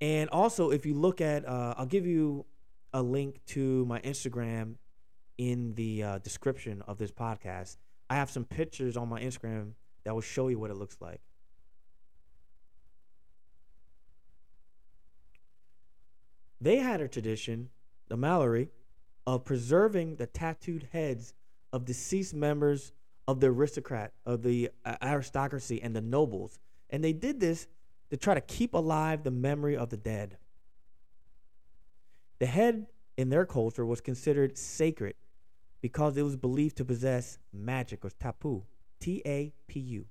And 0.00 0.28
also, 0.30 0.70
if 0.70 0.84
you 0.84 0.94
look 0.94 1.20
at, 1.20 1.46
uh, 1.46 1.74
I'll 1.78 1.86
give 1.86 2.06
you 2.06 2.44
a 2.92 3.02
link 3.02 3.40
to 3.46 3.86
my 3.86 4.00
Instagram 4.00 4.74
in 5.38 5.74
the 5.74 6.02
uh, 6.02 6.18
description 6.18 6.82
of 6.86 6.98
this 6.98 7.10
podcast. 7.10 7.76
I 8.14 8.18
have 8.18 8.30
some 8.30 8.44
pictures 8.44 8.96
on 8.96 9.08
my 9.08 9.20
Instagram 9.20 9.72
that 10.04 10.14
will 10.14 10.20
show 10.20 10.46
you 10.46 10.56
what 10.56 10.70
it 10.70 10.76
looks 10.76 10.98
like. 11.00 11.20
They 16.60 16.76
had 16.76 17.00
a 17.00 17.08
tradition, 17.08 17.70
the 18.06 18.16
Maori, 18.16 18.68
of 19.26 19.44
preserving 19.44 20.14
the 20.14 20.28
tattooed 20.28 20.90
heads 20.92 21.34
of 21.72 21.84
deceased 21.84 22.34
members 22.34 22.92
of 23.26 23.40
the 23.40 23.48
aristocrat, 23.48 24.12
of 24.24 24.44
the 24.44 24.70
uh, 24.84 24.94
aristocracy, 25.02 25.82
and 25.82 25.96
the 25.96 26.00
nobles. 26.00 26.60
And 26.90 27.02
they 27.02 27.12
did 27.12 27.40
this 27.40 27.66
to 28.10 28.16
try 28.16 28.34
to 28.34 28.40
keep 28.40 28.74
alive 28.74 29.24
the 29.24 29.32
memory 29.32 29.76
of 29.76 29.90
the 29.90 29.96
dead. 29.96 30.36
The 32.38 32.46
head 32.46 32.86
in 33.16 33.30
their 33.30 33.44
culture 33.44 33.84
was 33.84 34.00
considered 34.00 34.56
sacred 34.56 35.16
because 35.84 36.16
it 36.16 36.22
was 36.22 36.34
believed 36.34 36.78
to 36.78 36.82
possess 36.82 37.36
magic 37.52 38.06
or 38.06 38.10
tapu, 38.18 38.62
T 39.00 39.20
A 39.26 39.52
P 39.66 39.80
U. 39.80 40.06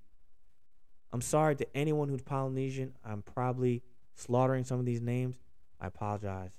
I'm 1.11 1.19
sorry 1.19 1.55
to 1.55 1.75
anyone 1.75 2.09
who's 2.09 2.21
Polynesian. 2.21 2.93
I'm 3.03 3.23
probably 3.23 3.81
slaughtering 4.13 4.65
some 4.65 4.79
of 4.79 4.85
these 4.85 5.01
names. 5.01 5.35
I 5.81 5.87
apologize. 5.87 6.51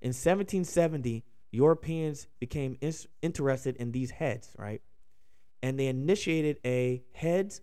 In 0.00 0.08
1770, 0.08 1.22
Europeans 1.50 2.28
became 2.40 2.78
interested 3.20 3.76
in 3.76 3.92
these 3.92 4.10
heads, 4.10 4.48
right? 4.56 4.80
And 5.62 5.78
they 5.78 5.88
initiated 5.88 6.60
a 6.64 7.02
heads 7.12 7.60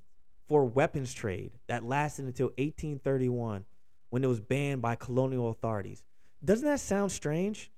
for 0.48 0.64
weapons 0.64 1.12
trade 1.12 1.54
that 1.66 1.84
lasted 1.84 2.26
until 2.26 2.50
1831 2.50 3.66
when 4.12 4.24
it 4.24 4.28
was 4.28 4.42
banned 4.42 4.84
by 4.84 4.94
colonial 4.94 5.50
authorities. 5.50 6.04
Doesn't 6.46 6.68
that 6.68 6.82
sound 6.82 7.12
strange? 7.12 7.72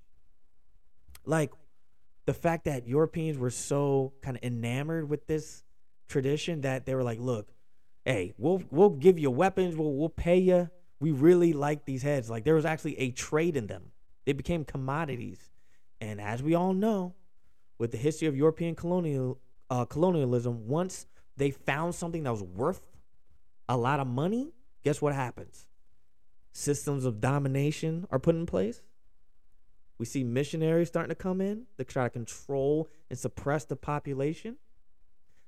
Like 1.24 1.50
the 2.24 2.34
fact 2.34 2.64
that 2.64 2.86
Europeans 2.86 3.38
were 3.38 3.50
so 3.50 4.12
kind 4.22 4.36
of 4.36 4.42
enamored 4.42 5.08
with 5.08 5.26
this 5.26 5.64
tradition 6.08 6.60
that 6.62 6.86
they 6.86 6.94
were 6.94 7.02
like, 7.02 7.18
look, 7.18 7.48
hey, 8.04 8.32
we'll 8.38 8.62
we'll 8.70 8.90
give 8.90 9.18
you 9.18 9.30
weapons, 9.30 9.76
we'll 9.76 9.94
we'll 9.94 10.08
pay 10.08 10.38
you. 10.38 10.70
We 11.00 11.10
really 11.10 11.52
like 11.52 11.84
these 11.84 12.02
heads. 12.02 12.30
Like 12.30 12.44
there 12.44 12.54
was 12.54 12.64
actually 12.64 12.98
a 12.98 13.10
trade 13.10 13.56
in 13.56 13.66
them. 13.66 13.90
They 14.24 14.32
became 14.32 14.64
commodities. 14.64 15.50
And 16.00 16.20
as 16.20 16.42
we 16.42 16.54
all 16.54 16.74
know, 16.74 17.14
with 17.78 17.90
the 17.90 17.96
history 17.96 18.28
of 18.28 18.36
European 18.36 18.74
colonial 18.74 19.40
uh, 19.70 19.84
colonialism, 19.84 20.68
once 20.68 21.06
they 21.36 21.50
found 21.50 21.94
something 21.94 22.22
that 22.24 22.30
was 22.30 22.42
worth 22.42 22.86
a 23.68 23.76
lot 23.76 23.98
of 24.00 24.06
money, 24.06 24.52
guess 24.84 25.00
what 25.00 25.14
happens? 25.14 25.66
Systems 26.52 27.04
of 27.04 27.20
domination 27.20 28.06
are 28.10 28.18
put 28.18 28.34
in 28.34 28.46
place. 28.46 28.82
We 30.02 30.06
see 30.06 30.24
missionaries 30.24 30.88
starting 30.88 31.10
to 31.10 31.14
come 31.14 31.40
in 31.40 31.66
to 31.78 31.84
try 31.84 32.06
to 32.06 32.10
control 32.10 32.88
and 33.08 33.16
suppress 33.16 33.66
the 33.66 33.76
population. 33.76 34.56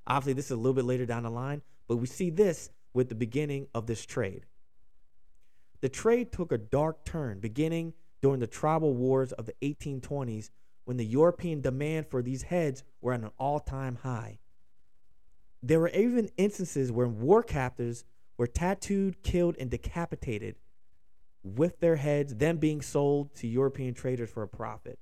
Obviously, 0.07 0.35
this 0.35 0.45
is 0.45 0.51
a 0.53 0.57
little 0.57 0.75
bit 0.75 0.85
later 0.85 1.05
down 1.05 1.25
the 1.25 1.31
line, 1.31 1.63
but 1.89 1.97
we 1.97 2.07
see 2.07 2.31
this 2.31 2.71
with 2.93 3.09
the 3.09 3.17
beginning 3.17 3.67
of 3.75 3.89
this 3.89 4.07
trade. 4.07 4.47
The 5.81 5.89
trade 5.89 6.31
took 6.31 6.53
a 6.53 6.59
dark 6.59 7.05
turn 7.05 7.41
beginning 7.41 7.95
during 8.23 8.39
the 8.39 8.47
tribal 8.47 8.95
wars 8.95 9.33
of 9.33 9.47
the 9.47 9.55
1820s 9.61 10.51
when 10.85 10.99
the 10.99 11.05
European 11.05 11.61
demand 11.61 12.07
for 12.07 12.23
these 12.23 12.43
heads 12.43 12.85
were 13.01 13.13
at 13.13 13.23
an 13.23 13.33
all 13.41 13.59
time 13.59 13.97
high. 14.05 14.39
There 15.65 15.81
were 15.81 15.89
even 15.89 16.31
instances 16.37 16.93
where 16.93 17.09
war 17.09 17.43
captives 17.43 18.05
were 18.37 18.47
tattooed, 18.47 19.21
killed, 19.25 19.57
and 19.59 19.69
decapitated 19.69 20.55
with 21.45 21.79
their 21.81 21.97
heads, 21.97 22.35
them 22.35 22.57
being 22.57 22.81
sold 22.81 23.35
to 23.37 23.47
European 23.47 23.95
traders 23.95 24.31
for 24.31 24.43
a 24.43 24.49
profit. 24.49 24.99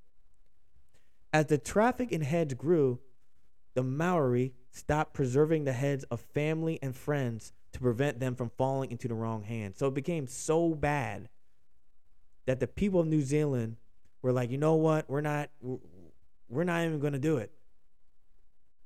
As 1.33 1.46
the 1.46 1.57
traffic 1.57 2.12
in 2.12 2.20
heads 2.20 2.52
grew, 2.55 2.98
the 3.74 3.83
Maori 3.83 4.52
stopped 4.70 5.14
preserving 5.14 5.64
the 5.64 5.72
heads 5.72 6.05
of 6.11 6.20
family 6.20 6.78
and 6.83 6.94
friends 6.94 7.52
to 7.72 7.81
prevent 7.81 8.20
them 8.20 8.35
from 8.35 8.50
falling 8.59 8.90
into 8.90 9.09
the 9.09 9.14
wrong 9.14 9.44
hands. 9.44 9.78
So 9.78 9.87
it 9.87 9.94
became 9.94 10.26
so 10.26 10.74
bad 10.74 11.28
that 12.44 12.61
the 12.61 12.66
people 12.66 13.00
of 13.00 13.07
New 13.07 13.22
Zealand 13.22 13.76
were 14.20 14.33
like, 14.33 14.50
you 14.50 14.59
know 14.59 14.74
what, 14.74 15.09
we're 15.09 15.20
not, 15.20 15.48
we're 16.48 16.64
not 16.64 16.85
even 16.85 16.98
going 16.98 17.14
to 17.14 17.18
do 17.18 17.38
it. 17.38 17.52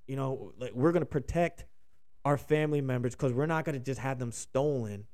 You 0.06 0.14
know, 0.14 0.52
like 0.58 0.72
we're 0.72 0.92
going 0.92 1.02
to 1.02 1.06
protect 1.06 1.64
our 2.24 2.36
family 2.36 2.80
members 2.80 3.14
because 3.14 3.32
we're 3.32 3.46
not 3.46 3.64
going 3.64 3.78
to 3.78 3.84
just 3.84 4.00
have 4.00 4.18
them 4.18 4.30
stolen 4.30 5.06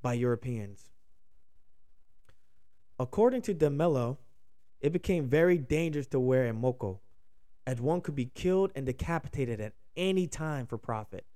by 0.00 0.14
Europeans. 0.14 0.82
According 2.98 3.42
to 3.42 3.54
De 3.54 3.68
Mello, 3.68 4.18
it 4.80 4.92
became 4.92 5.28
very 5.28 5.58
dangerous 5.58 6.06
to 6.08 6.20
wear 6.20 6.48
a 6.48 6.52
moko, 6.52 7.00
as 7.66 7.80
one 7.80 8.00
could 8.00 8.14
be 8.14 8.26
killed 8.26 8.72
and 8.74 8.86
decapitated 8.86 9.60
at 9.60 9.74
any 9.96 10.26
time 10.26 10.66
for 10.66 10.78
profit. 10.78 11.26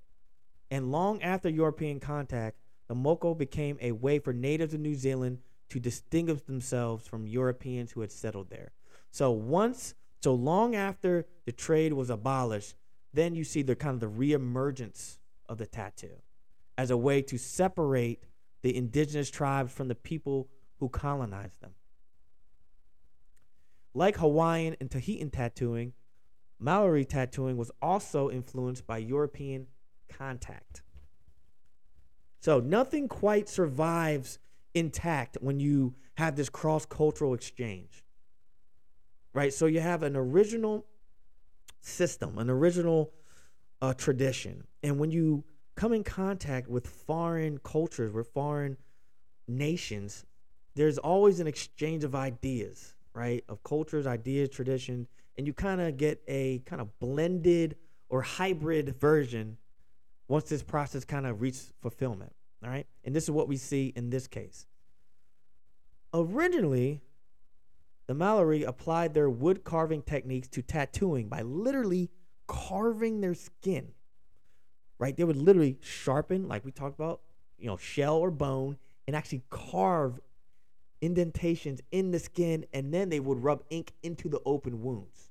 And 0.71 0.91
long 0.91 1.23
after 1.23 1.49
European 1.49 2.01
contact, 2.01 2.57
the 2.89 2.95
moko 2.95 3.37
became 3.37 3.77
a 3.81 3.93
way 3.93 4.19
for 4.19 4.33
natives 4.33 4.75
of 4.75 4.81
New 4.81 4.95
Zealand 4.95 5.39
to 5.69 5.79
distinguish 5.79 6.41
themselves 6.43 7.07
from 7.07 7.27
Europeans 7.27 7.93
who 7.93 8.01
had 8.01 8.13
settled 8.13 8.51
there. 8.51 8.73
So 9.11 9.31
once, 9.31 9.95
so 10.23 10.35
long 10.35 10.75
after 10.75 11.27
the 11.45 11.53
trade 11.53 11.93
was 11.93 12.11
abolished, 12.11 12.75
then 13.13 13.35
you 13.35 13.45
see 13.45 13.63
the 13.63 13.77
kind 13.77 13.95
of 13.95 14.01
the 14.01 14.19
reemergence 14.19 15.19
of 15.49 15.59
the 15.59 15.67
tattoo 15.67 16.23
as 16.79 16.91
a 16.91 16.97
way 16.97 17.21
to 17.23 17.37
separate 17.39 18.25
the 18.63 18.77
indigenous 18.77 19.31
tribes 19.31 19.73
from 19.73 19.89
the 19.89 19.95
people 19.95 20.49
who 20.81 20.89
colonized 20.89 21.61
them. 21.61 21.73
Like 23.95 24.17
Hawaiian 24.17 24.77
and 24.81 24.91
Tahitian 24.91 25.31
tattooing, 25.31 25.93
Maori 26.59 27.05
tattooing 27.05 27.57
was 27.57 27.71
also 27.81 28.31
influenced 28.31 28.87
by 28.87 28.99
European 28.99 29.67
contact. 30.09 30.83
So 32.41 32.61
nothing 32.61 33.09
quite 33.09 33.49
survives 33.49 34.39
intact 34.75 35.37
when 35.41 35.61
you 35.61 35.95
have 36.15 36.37
this 36.37 36.49
cross 36.49 36.87
cultural 36.87 37.35
exchange. 37.35 38.05
Right? 39.35 39.53
So 39.53 39.67
you 39.67 39.81
have 39.81 40.03
an 40.03 40.17
original 40.17 40.87
system, 41.81 42.39
an 42.39 42.51
original 42.51 43.13
uh, 43.83 43.95
tradition. 43.95 44.65
And 44.83 44.99
when 44.99 45.11
you 45.11 45.45
come 45.77 45.93
in 45.93 46.05
contact 46.05 46.69
with 46.69 46.87
foreign 46.87 47.59
cultures, 47.59 48.13
with 48.13 48.29
foreign 48.29 48.77
nations, 49.47 50.25
there's 50.75 50.99
always 50.99 51.41
an 51.41 51.47
exchange 51.47 52.05
of 52.05 52.15
ideas. 52.15 52.95
right, 53.13 53.45
of 53.49 53.63
cultures, 53.65 54.07
ideas, 54.07 54.51
tradition, 54.51 55.07
and 55.37 55.47
you 55.47 55.53
kind 55.53 55.81
of 55.81 55.97
get 55.97 56.23
a 56.29 56.61
kind 56.65 56.81
of 56.81 56.99
blended 57.01 57.77
or 58.09 58.23
hybrid 58.23 58.95
version 59.01 59.57
once 60.29 60.49
this 60.49 60.63
process 60.63 61.05
kind 61.05 61.27
of 61.27 61.41
reaches 61.41 61.73
fulfillment. 61.81 62.33
All 62.63 62.71
right. 62.71 62.87
And 63.05 63.15
this 63.15 63.25
is 63.25 63.31
what 63.31 63.49
we 63.49 63.57
see 63.57 63.93
in 63.97 64.11
this 64.11 64.27
case. 64.27 64.67
Originally, 66.13 67.01
the 68.07 68.15
Maori 68.15 68.65
applied 68.65 69.15
their 69.15 69.31
wood 69.31 69.65
carving 69.65 70.03
techniques 70.03 70.49
to 70.49 70.63
tattooing 70.63 71.29
by 71.29 71.43
literally 71.43 72.11
carving 72.47 73.21
their 73.21 73.35
skin. 73.35 73.89
Right? 74.99 75.17
They 75.17 75.25
would 75.25 75.37
literally 75.37 75.79
sharpen, 75.81 76.49
like 76.49 76.65
we 76.65 76.73
talked 76.73 76.99
about, 76.99 77.23
you 77.59 77.67
know, 77.67 77.77
shell 77.77 78.17
or 78.17 78.31
bone, 78.31 78.77
and 79.07 79.17
actually 79.17 79.43
carve 79.49 80.21
indentations 81.01 81.81
in 81.91 82.11
the 82.11 82.19
skin, 82.19 82.67
and 82.73 82.93
then 82.93 83.09
they 83.09 83.21
would 83.21 83.43
rub 83.43 83.63
ink 83.71 83.93
into 84.03 84.29
the 84.29 84.41
open 84.45 84.83
wounds. 84.83 85.31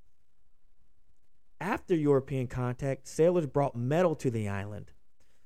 After 1.61 1.95
European 1.95 2.47
contact, 2.47 3.07
sailors 3.07 3.45
brought 3.45 3.75
metal 3.75 4.15
to 4.15 4.31
the 4.31 4.47
island. 4.47 4.91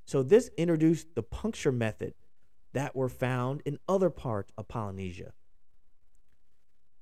So 0.05 0.21
this 0.21 0.49
introduced 0.57 1.15
the 1.15 1.23
puncture 1.23 1.71
method 1.71 2.13
that 2.73 2.95
were 2.95 3.09
found 3.09 3.61
in 3.65 3.79
other 3.87 4.09
parts 4.09 4.51
of 4.57 4.67
Polynesia. 4.67 5.33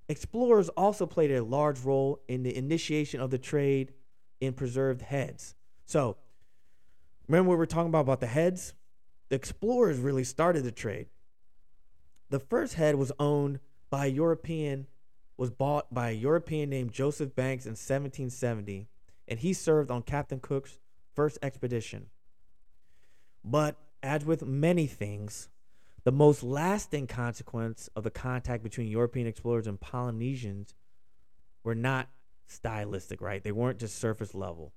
Explorers 0.08 0.70
also 0.70 1.06
played 1.06 1.32
a 1.32 1.44
large 1.44 1.80
role 1.82 2.22
in 2.28 2.44
the 2.44 2.56
initiation 2.56 3.22
of 3.22 3.32
the 3.32 3.38
trade 3.38 3.94
in 4.42 4.54
preserved 4.54 5.02
heads. 5.02 5.56
So, 5.86 6.18
remember 7.28 7.52
we 7.52 7.56
were 7.56 7.66
talking 7.66 7.90
about, 7.90 8.02
about 8.02 8.20
the 8.20 8.28
heads? 8.28 8.74
The 9.30 9.36
explorers 9.36 9.98
really 9.98 10.26
started 10.26 10.64
the 10.64 10.72
trade. 10.72 11.08
The 12.32 12.40
first 12.40 12.76
head 12.76 12.96
was 12.96 13.12
owned 13.20 13.60
by 13.90 14.06
a 14.06 14.10
European, 14.10 14.88
was 15.36 15.52
bought 15.52 15.94
by 15.94 16.12
a 16.12 16.14
European 16.14 16.70
named 16.70 16.94
Joseph 16.94 17.36
Banks 17.36 17.66
in 17.66 17.72
1770, 17.72 18.88
and 19.28 19.40
he 19.40 19.52
served 19.52 19.92
on 19.92 20.02
Captain 20.02 20.40
Cook's 20.40 20.80
first 21.14 21.38
expedition. 21.42 22.06
But 23.44 23.76
as 24.02 24.24
with 24.24 24.46
many 24.46 24.88
things, 24.88 25.50
the 26.06 26.14
most 26.14 26.42
lasting 26.42 27.08
consequence 27.08 27.90
of 27.98 28.06
the 28.06 28.10
contact 28.10 28.64
between 28.64 28.88
European 28.88 29.28
explorers 29.28 29.68
and 29.68 29.80
Polynesians 29.80 30.74
were 31.66 31.76
not 31.76 32.08
stylistic, 32.48 33.20
right? 33.20 33.44
They 33.44 33.52
weren't 33.52 33.80
just 33.80 34.00
surface 34.00 34.34
level. 34.34 34.72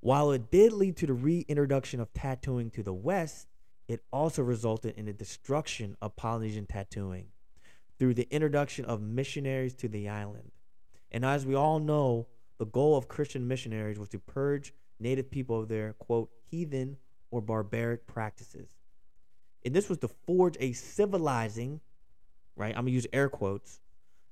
While 0.00 0.32
it 0.32 0.50
did 0.50 0.72
lead 0.72 0.96
to 0.96 1.06
the 1.06 1.12
reintroduction 1.12 2.00
of 2.00 2.14
tattooing 2.14 2.70
to 2.70 2.82
the 2.82 2.94
West, 2.94 3.46
it 3.92 4.04
also 4.12 4.42
resulted 4.42 4.94
in 4.96 5.06
the 5.06 5.12
destruction 5.12 5.96
of 6.00 6.16
Polynesian 6.16 6.66
tattooing 6.66 7.26
through 7.98 8.14
the 8.14 8.28
introduction 8.30 8.84
of 8.84 9.00
missionaries 9.00 9.74
to 9.74 9.88
the 9.88 10.08
island. 10.08 10.52
And 11.10 11.24
as 11.24 11.44
we 11.44 11.54
all 11.54 11.78
know, 11.78 12.26
the 12.58 12.66
goal 12.66 12.96
of 12.96 13.08
Christian 13.08 13.46
missionaries 13.46 13.98
was 13.98 14.08
to 14.10 14.18
purge 14.18 14.72
native 14.98 15.30
people 15.30 15.60
of 15.60 15.68
their, 15.68 15.92
quote, 15.94 16.30
heathen 16.50 16.96
or 17.30 17.40
barbaric 17.40 18.06
practices. 18.06 18.70
And 19.64 19.74
this 19.74 19.88
was 19.88 19.98
to 19.98 20.08
forge 20.08 20.56
a 20.58 20.72
civilizing, 20.72 21.80
right? 22.56 22.70
I'm 22.70 22.84
going 22.84 22.86
to 22.86 22.92
use 22.92 23.06
air 23.12 23.28
quotes, 23.28 23.80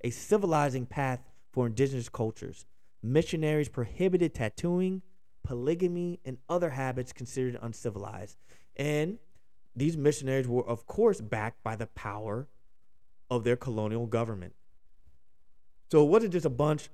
a 0.03 0.11
civilizing 0.11 0.87
path 0.87 1.21
for 1.53 1.67
indigenous 1.67 2.09
cultures. 2.09 2.67
Missionaries 3.03 3.69
prohibited 3.69 4.35
tattooing, 4.35 5.03
polygamy, 5.43 6.21
and 6.25 6.39
other 6.49 6.71
habits 6.71 7.13
considered 7.13 7.59
uncivilized. 7.61 8.37
And 8.77 9.19
these 9.75 9.97
missionaries 9.97 10.49
were, 10.49 10.67
of 10.67 10.87
course, 10.87 11.21
backed 11.21 11.63
by 11.63 11.77
the 11.77 11.87
power 11.87 12.49
of 13.31 13.45
their 13.45 13.57
colonial 13.57 14.07
government. 14.07 14.55
So 15.91 16.03
it 16.03 16.09
wasn't 16.09 16.33
just 16.33 16.47
a 16.47 16.51
bunch 16.51 16.89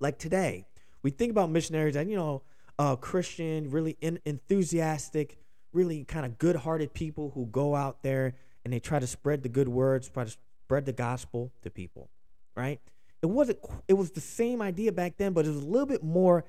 like 0.00 0.18
today. 0.18 0.66
We 1.02 1.10
think 1.10 1.30
about 1.30 1.50
missionaries 1.50 1.96
and, 1.96 2.10
you 2.10 2.16
know, 2.16 2.42
uh, 2.78 2.96
Christian, 2.96 3.70
really 3.70 3.96
in, 4.00 4.18
enthusiastic, 4.24 5.38
really 5.72 6.04
kind 6.04 6.24
of 6.24 6.38
good-hearted 6.38 6.94
people 6.94 7.32
who 7.34 7.46
go 7.46 7.74
out 7.74 8.02
there 8.02 8.34
and 8.64 8.72
they 8.72 8.80
try 8.80 8.98
to 8.98 9.06
spread 9.06 9.42
the 9.42 9.48
good 9.48 9.68
words, 9.68 10.08
try 10.08 10.24
to 10.24 10.36
spread 10.64 10.86
the 10.86 10.92
gospel 10.92 11.52
to 11.62 11.70
people, 11.70 12.08
right? 12.56 12.80
It 13.22 13.26
wasn't. 13.26 13.58
It 13.86 13.94
was 13.94 14.10
the 14.10 14.20
same 14.20 14.60
idea 14.60 14.90
back 14.90 15.16
then, 15.16 15.32
but 15.32 15.46
it 15.46 15.50
was 15.50 15.62
a 15.62 15.66
little 15.66 15.86
bit 15.86 16.02
more 16.02 16.44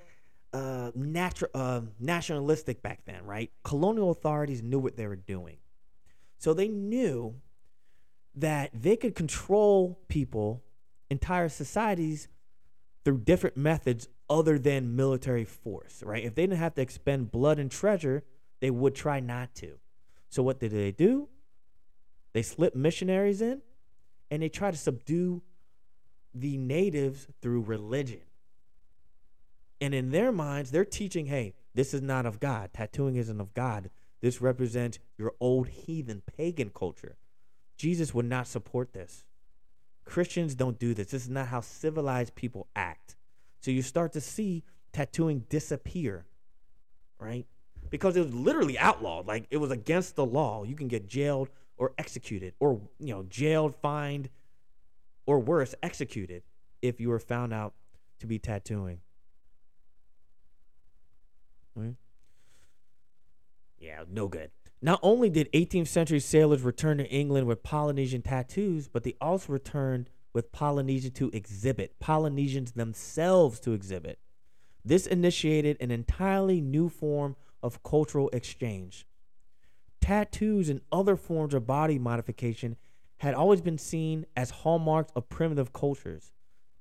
uh, 0.53 0.91
natu- 0.97 1.49
uh, 1.53 1.81
nationalistic 1.99 2.81
back 2.81 3.01
then, 3.05 3.25
right? 3.25 3.51
Colonial 3.63 4.11
authorities 4.11 4.61
knew 4.61 4.79
what 4.79 4.95
they 4.95 5.07
were 5.07 5.15
doing, 5.15 5.57
so 6.37 6.53
they 6.53 6.67
knew 6.67 7.35
that 8.35 8.71
they 8.73 8.95
could 8.95 9.15
control 9.15 9.99
people, 10.07 10.63
entire 11.09 11.49
societies, 11.49 12.27
through 13.03 13.19
different 13.19 13.57
methods 13.57 14.07
other 14.29 14.57
than 14.57 14.95
military 14.95 15.45
force, 15.45 16.01
right? 16.03 16.23
If 16.23 16.35
they 16.35 16.43
didn't 16.43 16.59
have 16.59 16.75
to 16.75 16.81
expend 16.81 17.31
blood 17.31 17.59
and 17.59 17.69
treasure, 17.69 18.23
they 18.61 18.71
would 18.71 18.95
try 18.95 19.19
not 19.19 19.53
to. 19.55 19.77
So 20.29 20.41
what 20.41 20.59
did 20.59 20.71
they 20.71 20.91
do? 20.91 21.27
They 22.33 22.41
slip 22.41 22.75
missionaries 22.75 23.41
in 23.41 23.61
and 24.31 24.41
they 24.41 24.49
try 24.49 24.71
to 24.71 24.77
subdue 24.77 25.43
the 26.33 26.57
natives 26.57 27.27
through 27.41 27.61
religion. 27.61 28.21
And 29.83 29.93
in 29.93 30.11
their 30.11 30.31
minds, 30.31 30.71
they're 30.71 30.85
teaching, 30.85 31.25
hey, 31.25 31.55
this 31.75 31.93
is 31.93 32.01
not 32.01 32.25
of 32.25 32.39
God. 32.39 32.69
Tattooing 32.73 33.17
isn't 33.17 33.41
of 33.41 33.53
God. 33.53 33.89
This 34.21 34.39
represents 34.39 34.97
your 35.17 35.33
old 35.41 35.67
heathen 35.67 36.21
pagan 36.37 36.71
culture. 36.73 37.17
Jesus 37.75 38.13
would 38.13 38.23
not 38.23 38.47
support 38.47 38.93
this. 38.93 39.25
Christians 40.05 40.55
don't 40.55 40.79
do 40.79 40.93
this. 40.93 41.07
This 41.07 41.23
is 41.23 41.29
not 41.29 41.49
how 41.49 41.59
civilized 41.59 42.33
people 42.33 42.67
act. 42.77 43.17
So 43.59 43.71
you 43.71 43.81
start 43.81 44.13
to 44.13 44.21
see 44.21 44.63
tattooing 44.93 45.43
disappear, 45.49 46.27
right? 47.19 47.45
Because 47.89 48.15
it 48.15 48.23
was 48.23 48.33
literally 48.33 48.79
outlawed. 48.79 49.27
Like 49.27 49.47
it 49.51 49.57
was 49.57 49.71
against 49.71 50.15
the 50.15 50.25
law. 50.25 50.63
You 50.63 50.77
can 50.77 50.87
get 50.87 51.09
jailed 51.09 51.49
or 51.75 51.91
executed, 51.97 52.53
or 52.61 52.79
you 53.01 53.13
know, 53.13 53.23
jailed, 53.23 53.75
fined, 53.75 54.29
or 55.25 55.39
worse, 55.39 55.75
executed 55.83 56.43
if 56.81 57.01
you 57.01 57.09
were 57.09 57.19
found 57.19 57.53
out 57.53 57.73
to 58.19 58.27
be 58.27 58.39
tattooing. 58.39 58.99
Right? 61.75 61.95
Yeah, 63.79 64.03
no 64.09 64.27
good. 64.27 64.51
Not 64.81 64.99
only 65.01 65.29
did 65.29 65.51
18th 65.53 65.87
century 65.87 66.19
sailors 66.19 66.61
return 66.61 66.97
to 66.97 67.09
England 67.09 67.47
with 67.47 67.63
Polynesian 67.63 68.21
tattoos, 68.21 68.87
but 68.87 69.03
they 69.03 69.15
also 69.21 69.53
returned 69.53 70.09
with 70.33 70.51
Polynesia 70.51 71.09
to 71.11 71.29
exhibit, 71.31 71.99
Polynesians 71.99 72.73
themselves 72.73 73.59
to 73.61 73.71
exhibit. 73.71 74.19
This 74.83 75.07
initiated 75.07 75.77
an 75.79 75.91
entirely 75.91 76.59
new 76.59 76.89
form 76.89 77.35
of 77.61 77.83
cultural 77.83 78.29
exchange. 78.33 79.05
Tattoos 80.01 80.67
and 80.67 80.81
other 80.91 81.15
forms 81.15 81.53
of 81.53 81.65
body 81.65 81.97
modification 81.97 82.75
had 83.17 83.33
always 83.33 83.61
been 83.61 83.77
seen 83.77 84.25
as 84.35 84.49
hallmarks 84.49 85.13
of 85.15 85.29
primitive 85.29 85.71
cultures, 85.71 86.33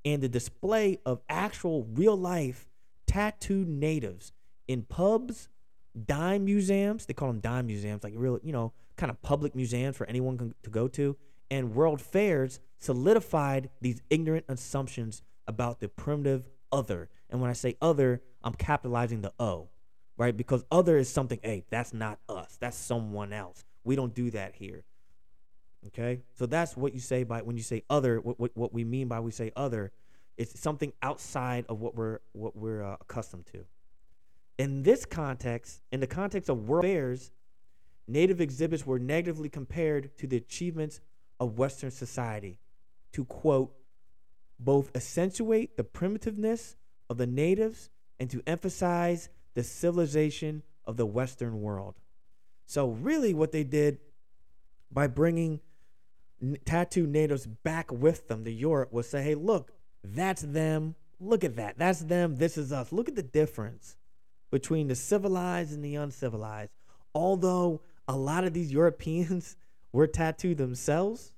and 0.04 0.20
the 0.20 0.28
display 0.28 0.98
of 1.06 1.20
actual 1.28 1.86
real 1.92 2.16
life 2.16 2.68
tattooed 3.06 3.68
natives 3.68 4.32
in 4.68 4.82
pubs, 4.82 5.48
dime 6.06 6.44
museums, 6.44 7.06
they 7.06 7.14
call 7.14 7.28
them 7.28 7.40
dime 7.40 7.66
museums, 7.66 8.02
like 8.04 8.14
real, 8.16 8.38
you 8.42 8.52
know, 8.52 8.72
kind 8.96 9.10
of 9.10 9.20
public 9.22 9.54
museums 9.54 9.96
for 9.96 10.06
anyone 10.06 10.54
to 10.62 10.70
go 10.70 10.88
to, 10.88 11.16
and 11.50 11.74
world 11.74 12.00
fairs 12.00 12.60
solidified 12.78 13.70
these 13.80 14.02
ignorant 14.10 14.44
assumptions 14.48 15.22
about 15.46 15.80
the 15.80 15.88
primitive 15.88 16.48
other. 16.70 17.08
And 17.30 17.40
when 17.40 17.50
I 17.50 17.54
say 17.54 17.76
other, 17.80 18.22
I'm 18.42 18.54
capitalizing 18.54 19.20
the 19.20 19.32
O, 19.38 19.68
right? 20.16 20.36
Because 20.36 20.64
other 20.70 20.96
is 20.96 21.08
something, 21.08 21.38
hey, 21.42 21.64
that's 21.70 21.92
not 21.92 22.18
us. 22.28 22.56
That's 22.60 22.76
someone 22.76 23.32
else. 23.32 23.64
We 23.84 23.96
don't 23.96 24.14
do 24.14 24.30
that 24.30 24.54
here. 24.54 24.84
Okay? 25.88 26.20
So 26.34 26.46
that's 26.46 26.76
what 26.76 26.94
you 26.94 27.00
say 27.00 27.24
by 27.24 27.42
when 27.42 27.56
you 27.56 27.62
say 27.62 27.82
other, 27.90 28.20
what, 28.20 28.38
what, 28.38 28.50
what 28.54 28.72
we 28.72 28.84
mean 28.84 29.08
by 29.08 29.20
we 29.20 29.30
say 29.30 29.52
other, 29.56 29.92
it's 30.36 30.58
something 30.58 30.92
outside 31.02 31.66
of 31.68 31.80
what 31.80 31.94
we're 31.94 32.20
what 32.32 32.56
we're 32.56 32.82
uh, 32.82 32.96
accustomed 33.00 33.46
to. 33.46 33.64
In 34.62 34.84
this 34.84 35.04
context, 35.04 35.82
in 35.90 35.98
the 35.98 36.06
context 36.06 36.48
of 36.48 36.68
world 36.68 36.84
fairs, 36.84 37.32
native 38.06 38.40
exhibits 38.40 38.86
were 38.86 39.00
negatively 39.00 39.48
compared 39.48 40.16
to 40.18 40.28
the 40.28 40.36
achievements 40.36 41.00
of 41.40 41.58
Western 41.58 41.90
society 41.90 42.60
to 43.10 43.24
quote, 43.24 43.74
both 44.60 44.94
accentuate 44.94 45.76
the 45.76 45.82
primitiveness 45.82 46.76
of 47.10 47.16
the 47.16 47.26
natives 47.26 47.90
and 48.20 48.30
to 48.30 48.40
emphasize 48.46 49.30
the 49.54 49.64
civilization 49.64 50.62
of 50.84 50.96
the 50.96 51.06
Western 51.06 51.60
world. 51.60 51.96
So, 52.64 52.90
really, 52.90 53.34
what 53.34 53.50
they 53.50 53.64
did 53.64 53.98
by 54.92 55.08
bringing 55.08 55.58
n- 56.40 56.56
tattooed 56.64 57.08
natives 57.08 57.48
back 57.48 57.90
with 57.90 58.28
them 58.28 58.44
to 58.44 58.52
Europe 58.52 58.92
was 58.92 59.10
say, 59.10 59.24
hey, 59.24 59.34
look, 59.34 59.72
that's 60.04 60.42
them. 60.42 60.94
Look 61.18 61.42
at 61.42 61.56
that. 61.56 61.78
That's 61.78 61.98
them. 61.98 62.36
This 62.36 62.56
is 62.56 62.72
us. 62.72 62.92
Look 62.92 63.08
at 63.08 63.16
the 63.16 63.24
difference 63.24 63.96
between 64.52 64.86
the 64.86 64.94
civilized 64.94 65.72
and 65.72 65.84
the 65.84 65.96
uncivilized. 65.96 66.70
Although 67.14 67.80
a 68.06 68.16
lot 68.16 68.44
of 68.44 68.52
these 68.52 68.70
Europeans 68.80 69.56
were 69.92 70.06
tattooed 70.06 70.58
themselves, 70.58 71.32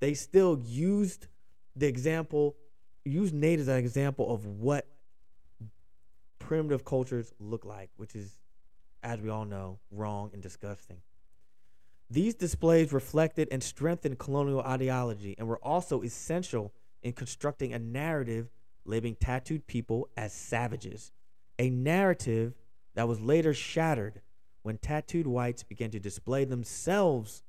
they 0.00 0.12
still 0.12 0.60
used 0.66 1.28
the 1.74 1.86
example, 1.86 2.56
used 3.04 3.32
natives 3.32 3.68
as 3.68 3.76
an 3.76 3.84
example 3.84 4.34
of 4.34 4.44
what 4.44 4.86
primitive 6.38 6.84
cultures 6.84 7.32
look 7.38 7.64
like, 7.64 7.90
which 7.96 8.14
is, 8.14 8.38
as 9.02 9.20
we 9.20 9.30
all 9.30 9.44
know, 9.44 9.78
wrong 9.90 10.30
and 10.32 10.42
disgusting. 10.42 10.98
These 12.10 12.34
displays 12.34 12.92
reflected 12.92 13.48
and 13.50 13.62
strengthened 13.62 14.18
colonial 14.18 14.60
ideology 14.62 15.34
and 15.38 15.46
were 15.46 15.58
also 15.58 16.02
essential 16.02 16.72
in 17.02 17.12
constructing 17.12 17.72
a 17.72 17.78
narrative 17.78 18.48
labeling 18.84 19.14
tattooed 19.14 19.66
people 19.66 20.08
as 20.16 20.32
savages, 20.32 21.12
a 21.58 21.70
narrative 21.70 22.54
that 22.94 23.08
was 23.08 23.20
later 23.20 23.54
shattered 23.54 24.20
when 24.62 24.78
tattooed 24.78 25.26
whites 25.26 25.62
began 25.62 25.90
to 25.90 26.00
display 26.00 26.44
themselves 26.44 27.42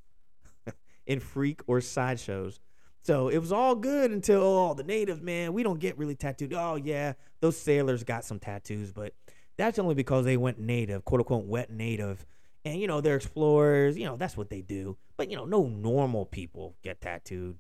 in 1.06 1.20
freak 1.20 1.62
or 1.68 1.82
sideshows. 1.82 2.60
So 3.02 3.30
it 3.30 3.38
was 3.38 3.52
all 3.52 3.76
good 3.76 4.12
until 4.12 4.42
oh 4.42 4.74
the 4.74 4.84
natives 4.84 5.22
man 5.22 5.54
we 5.54 5.64
don't 5.64 5.80
get 5.80 5.98
really 5.98 6.16
tattooed. 6.16 6.54
Oh 6.54 6.76
yeah, 6.76 7.14
those 7.40 7.58
sailors 7.58 8.04
got 8.04 8.26
some 8.26 8.40
tattoos, 8.40 8.92
but 8.92 9.14
that's 9.58 9.80
only 9.80 9.96
because 9.96 10.26
they 10.26 10.38
went 10.38 10.60
native, 10.60 11.06
quote 11.06 11.22
unquote 11.22 11.46
wet 11.46 11.72
native. 11.72 12.26
And 12.66 12.80
you 12.80 12.88
know 12.88 13.02
they're 13.02 13.16
explorers, 13.16 13.98
you 13.98 14.06
know 14.06 14.18
that's 14.18 14.38
what 14.38 14.50
they 14.50 14.62
do. 14.62 14.98
But 15.18 15.30
you 15.30 15.38
know 15.38 15.46
no 15.46 15.64
normal 15.68 16.26
people 16.26 16.76
get 16.84 17.02
tattooed. 17.02 17.58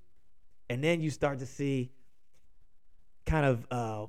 And 0.69 0.83
then 0.83 1.01
you 1.01 1.09
start 1.09 1.39
to 1.39 1.45
see 1.45 1.91
kind 3.25 3.45
of 3.45 3.67
uh, 3.71 4.05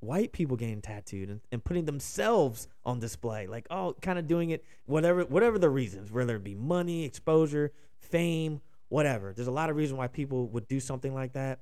white 0.00 0.32
people 0.32 0.56
getting 0.56 0.80
tattooed 0.80 1.28
and, 1.28 1.40
and 1.52 1.62
putting 1.62 1.84
themselves 1.84 2.68
on 2.84 2.98
display 2.98 3.46
like 3.46 3.66
oh 3.70 3.94
kind 4.00 4.18
of 4.18 4.26
doing 4.26 4.50
it 4.50 4.64
whatever 4.86 5.24
whatever 5.24 5.58
the 5.58 5.68
reasons 5.68 6.10
whether 6.10 6.36
it 6.36 6.44
be 6.44 6.54
money 6.54 7.04
exposure 7.04 7.72
fame 7.98 8.60
whatever. 8.88 9.32
There's 9.32 9.46
a 9.46 9.52
lot 9.52 9.70
of 9.70 9.76
reasons 9.76 9.98
why 9.98 10.08
people 10.08 10.48
would 10.48 10.66
do 10.66 10.80
something 10.80 11.14
like 11.14 11.34
that 11.34 11.60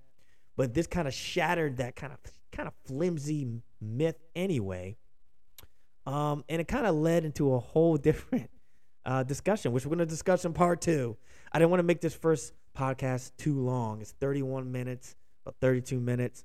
but 0.57 0.72
this 0.72 0.87
kind 0.87 1.07
of 1.07 1.14
shattered 1.14 1.77
that 1.79 1.96
kind 1.96 2.12
of 2.12 2.18
kind 2.53 2.68
of 2.68 2.74
flimsy 2.87 3.61
myth 3.81 4.16
anyway. 4.35 4.96
Um, 6.07 6.42
and 6.48 6.61
it 6.61 6.68
kind 6.68 6.87
of 6.87 6.94
led 6.94 7.24
into 7.24 7.53
a 7.55 7.59
whole 7.59 7.96
different 7.98 8.51
uh, 9.05 9.22
discussion 9.24 9.72
which 9.72 9.85
we're 9.85 9.96
going 9.96 9.98
to 9.98 10.07
discuss 10.07 10.44
in 10.44 10.53
part 10.53 10.81
two. 10.81 11.16
I 11.53 11.59
didn't 11.59 11.70
want 11.70 11.81
to 11.81 11.85
make 11.85 12.01
this 12.01 12.14
first 12.14 12.53
podcast 12.77 13.33
too 13.37 13.59
long. 13.59 14.01
It's 14.01 14.12
31 14.12 14.70
minutes 14.70 15.16
about 15.44 15.57
32 15.61 15.98
minutes 15.98 16.44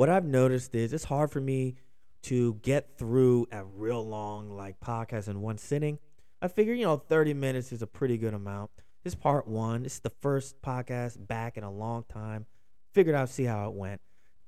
what 0.00 0.08
I've 0.08 0.24
noticed 0.24 0.74
is 0.74 0.94
it's 0.94 1.04
hard 1.04 1.30
for 1.30 1.42
me 1.42 1.74
to 2.22 2.54
get 2.62 2.96
through 2.96 3.46
a 3.52 3.62
real 3.62 4.02
long 4.02 4.48
like 4.48 4.80
podcast 4.80 5.28
in 5.28 5.42
one 5.42 5.58
sitting. 5.58 5.98
I 6.40 6.48
figure, 6.48 6.72
you 6.72 6.86
know, 6.86 6.96
30 6.96 7.34
minutes 7.34 7.70
is 7.70 7.82
a 7.82 7.86
pretty 7.86 8.16
good 8.16 8.32
amount. 8.32 8.70
This 9.04 9.14
part 9.14 9.46
one. 9.46 9.82
This 9.82 9.96
is 9.96 10.00
the 10.00 10.08
first 10.22 10.62
podcast 10.62 11.26
back 11.28 11.58
in 11.58 11.64
a 11.64 11.70
long 11.70 12.04
time. 12.08 12.46
Figured 12.94 13.14
out 13.14 13.28
see 13.28 13.44
how 13.44 13.68
it 13.68 13.74
went. 13.74 14.00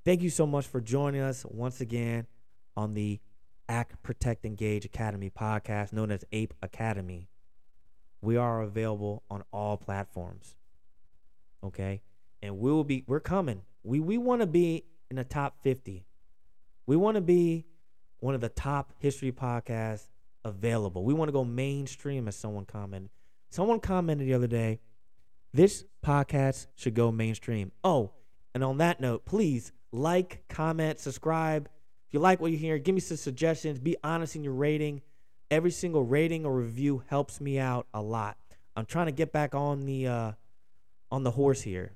Thank 0.07 0.23
you 0.23 0.31
so 0.31 0.47
much 0.47 0.67
for 0.67 0.81
joining 0.81 1.21
us 1.21 1.45
once 1.45 1.83
again 1.83 2.27
on 2.75 2.95
the 2.95 3.21
Act 3.69 4.03
Protect 4.03 4.47
Engage 4.47 4.87
Academy 4.87 5.29
podcast, 5.29 5.93
known 5.93 6.11
as 6.11 6.25
Ape 6.33 6.55
Academy. 6.63 7.29
We 8.23 8.39
are 8.39 8.63
available 8.63 9.23
on 9.31 9.45
all 9.53 9.77
platforms. 9.77 10.57
Okay? 11.63 12.01
And 12.41 12.57
we 12.57 12.73
will 12.73 12.85
be 12.85 13.05
we're 13.07 13.21
coming. 13.21 13.61
We 13.83 14.01
we 14.01 14.17
want 14.17 14.41
to 14.41 14.47
be 14.47 14.85
in 15.13 15.17
the 15.17 15.25
top 15.25 15.63
50. 15.63 16.07
We 16.87 16.97
want 16.97 17.17
to 17.17 17.21
be 17.21 17.67
one 18.21 18.35
of 18.35 18.41
the 18.41 18.49
top 18.49 18.95
history 18.99 19.31
podcasts 19.31 20.07
available. 20.43 21.05
We 21.05 21.13
want 21.13 21.29
to 21.29 21.33
go 21.33 21.45
mainstream, 21.45 22.29
as 22.29 22.35
someone 22.35 22.65
commented. 22.65 23.11
Someone 23.51 23.79
commented 23.79 24.27
the 24.27 24.33
other 24.33 24.47
day, 24.47 24.81
this 25.53 25.85
podcast 26.03 26.67
should 26.77 26.95
go 26.95 27.13
mainstream. 27.13 27.73
Oh, 27.85 28.13
and 28.55 28.65
on 28.65 28.79
that 28.79 29.03
note, 29.03 29.27
please 29.27 29.73
like, 29.93 30.45
comment, 30.49 30.99
subscribe. 30.99 31.69
If 32.09 32.15
you 32.15 32.21
like 32.21 32.41
what 32.41 32.51
you 32.51 32.57
hear, 32.57 32.79
give 32.79 32.95
me 32.95 33.03
some 33.03 33.19
suggestions. 33.19 33.79
Be 33.79 33.99
honest 34.03 34.35
in 34.35 34.43
your 34.43 34.55
rating. 34.55 35.03
Every 35.51 35.71
single 35.71 36.05
rating 36.05 36.47
or 36.47 36.55
review 36.55 37.05
helps 37.09 37.39
me 37.39 37.59
out 37.59 37.87
a 37.93 38.01
lot. 38.01 38.39
I'm 38.75 38.87
trying 38.87 39.07
to 39.07 39.13
get 39.13 39.31
back 39.31 39.55
on 39.55 39.85
the 39.85 40.07
uh, 40.07 40.33
on 41.11 41.23
the 41.23 41.33
horse 41.33 41.61
here. 41.61 41.93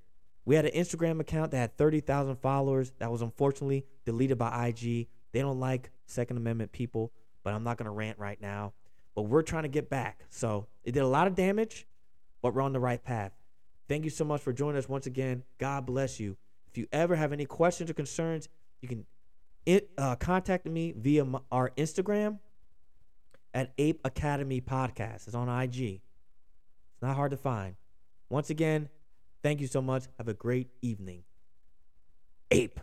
We 0.47 0.55
had 0.55 0.65
an 0.65 0.73
Instagram 0.73 1.21
account 1.21 1.51
that 1.51 1.59
had 1.59 1.77
30,000 1.77 2.37
followers 2.37 2.93
that 2.99 3.11
was 3.11 3.21
unfortunately 3.21 3.85
deleted 4.05 4.39
by 4.39 4.69
IG. 4.69 5.09
They 5.33 5.41
don't 5.41 5.61
like 5.61 5.91
Second 6.07 6.39
Amendment 6.39 6.73
people, 6.73 7.13
but 7.43 7.53
I'm 7.53 7.65
not 7.65 7.77
going 7.77 7.87
to 7.87 7.91
rant 7.91 8.19
right 8.19 8.41
now. 8.41 8.73
But 9.15 9.23
we're 9.23 9.43
trying 9.43 9.65
to 9.65 9.69
get 9.69 9.91
back. 9.91 10.25
So 10.31 10.69
it 10.85 10.93
did 10.93 11.01
a 11.01 11.07
lot 11.09 11.27
of 11.27 11.35
damage, 11.35 11.87
but 12.43 12.55
we're 12.55 12.63
on 12.63 12.73
the 12.73 12.81
right 12.81 13.03
path. 13.03 13.33
Thank 13.89 14.05
you 14.05 14.11
so 14.11 14.25
much 14.25 14.41
for 14.41 14.53
joining 14.53 14.79
us 14.79 14.89
once 14.89 15.07
again. 15.07 15.43
God 15.59 15.85
bless 15.85 16.21
you. 16.21 16.37
If 16.71 16.79
you 16.79 16.87
ever 16.93 17.17
have 17.17 17.33
any 17.33 17.45
questions 17.45 17.91
or 17.91 17.95
concerns, 17.95 18.49
you 18.81 18.89
can 18.89 19.83
uh, 19.99 20.17
contact 20.17 20.67
me 20.67 20.93
via 20.97 21.25
my, 21.25 21.41
our 21.51 21.71
Instagram 21.77 22.39
at 23.53 23.73
Ape 23.79 24.01
Academy 24.05 24.61
Podcast. 24.61 25.27
It's 25.27 25.35
on 25.35 25.49
IG. 25.49 25.81
It's 25.81 27.03
not 27.03 27.17
hard 27.17 27.33
to 27.33 27.37
find. 27.37 27.75
Once 28.29 28.51
again, 28.51 28.89
Thank 29.47 29.61
you 29.61 29.69
so 29.69 29.81
much. 29.81 30.07
Have 30.19 30.27
a 30.27 30.35
great 30.35 30.67
evening. 30.83 31.23
Ape. 32.51 32.81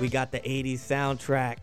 We 0.00 0.08
got 0.08 0.32
the 0.32 0.40
80s 0.40 0.80
soundtrack. 0.80 1.58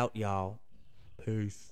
Out, 0.00 0.16
y'all. 0.16 0.58
Peace. 1.22 1.69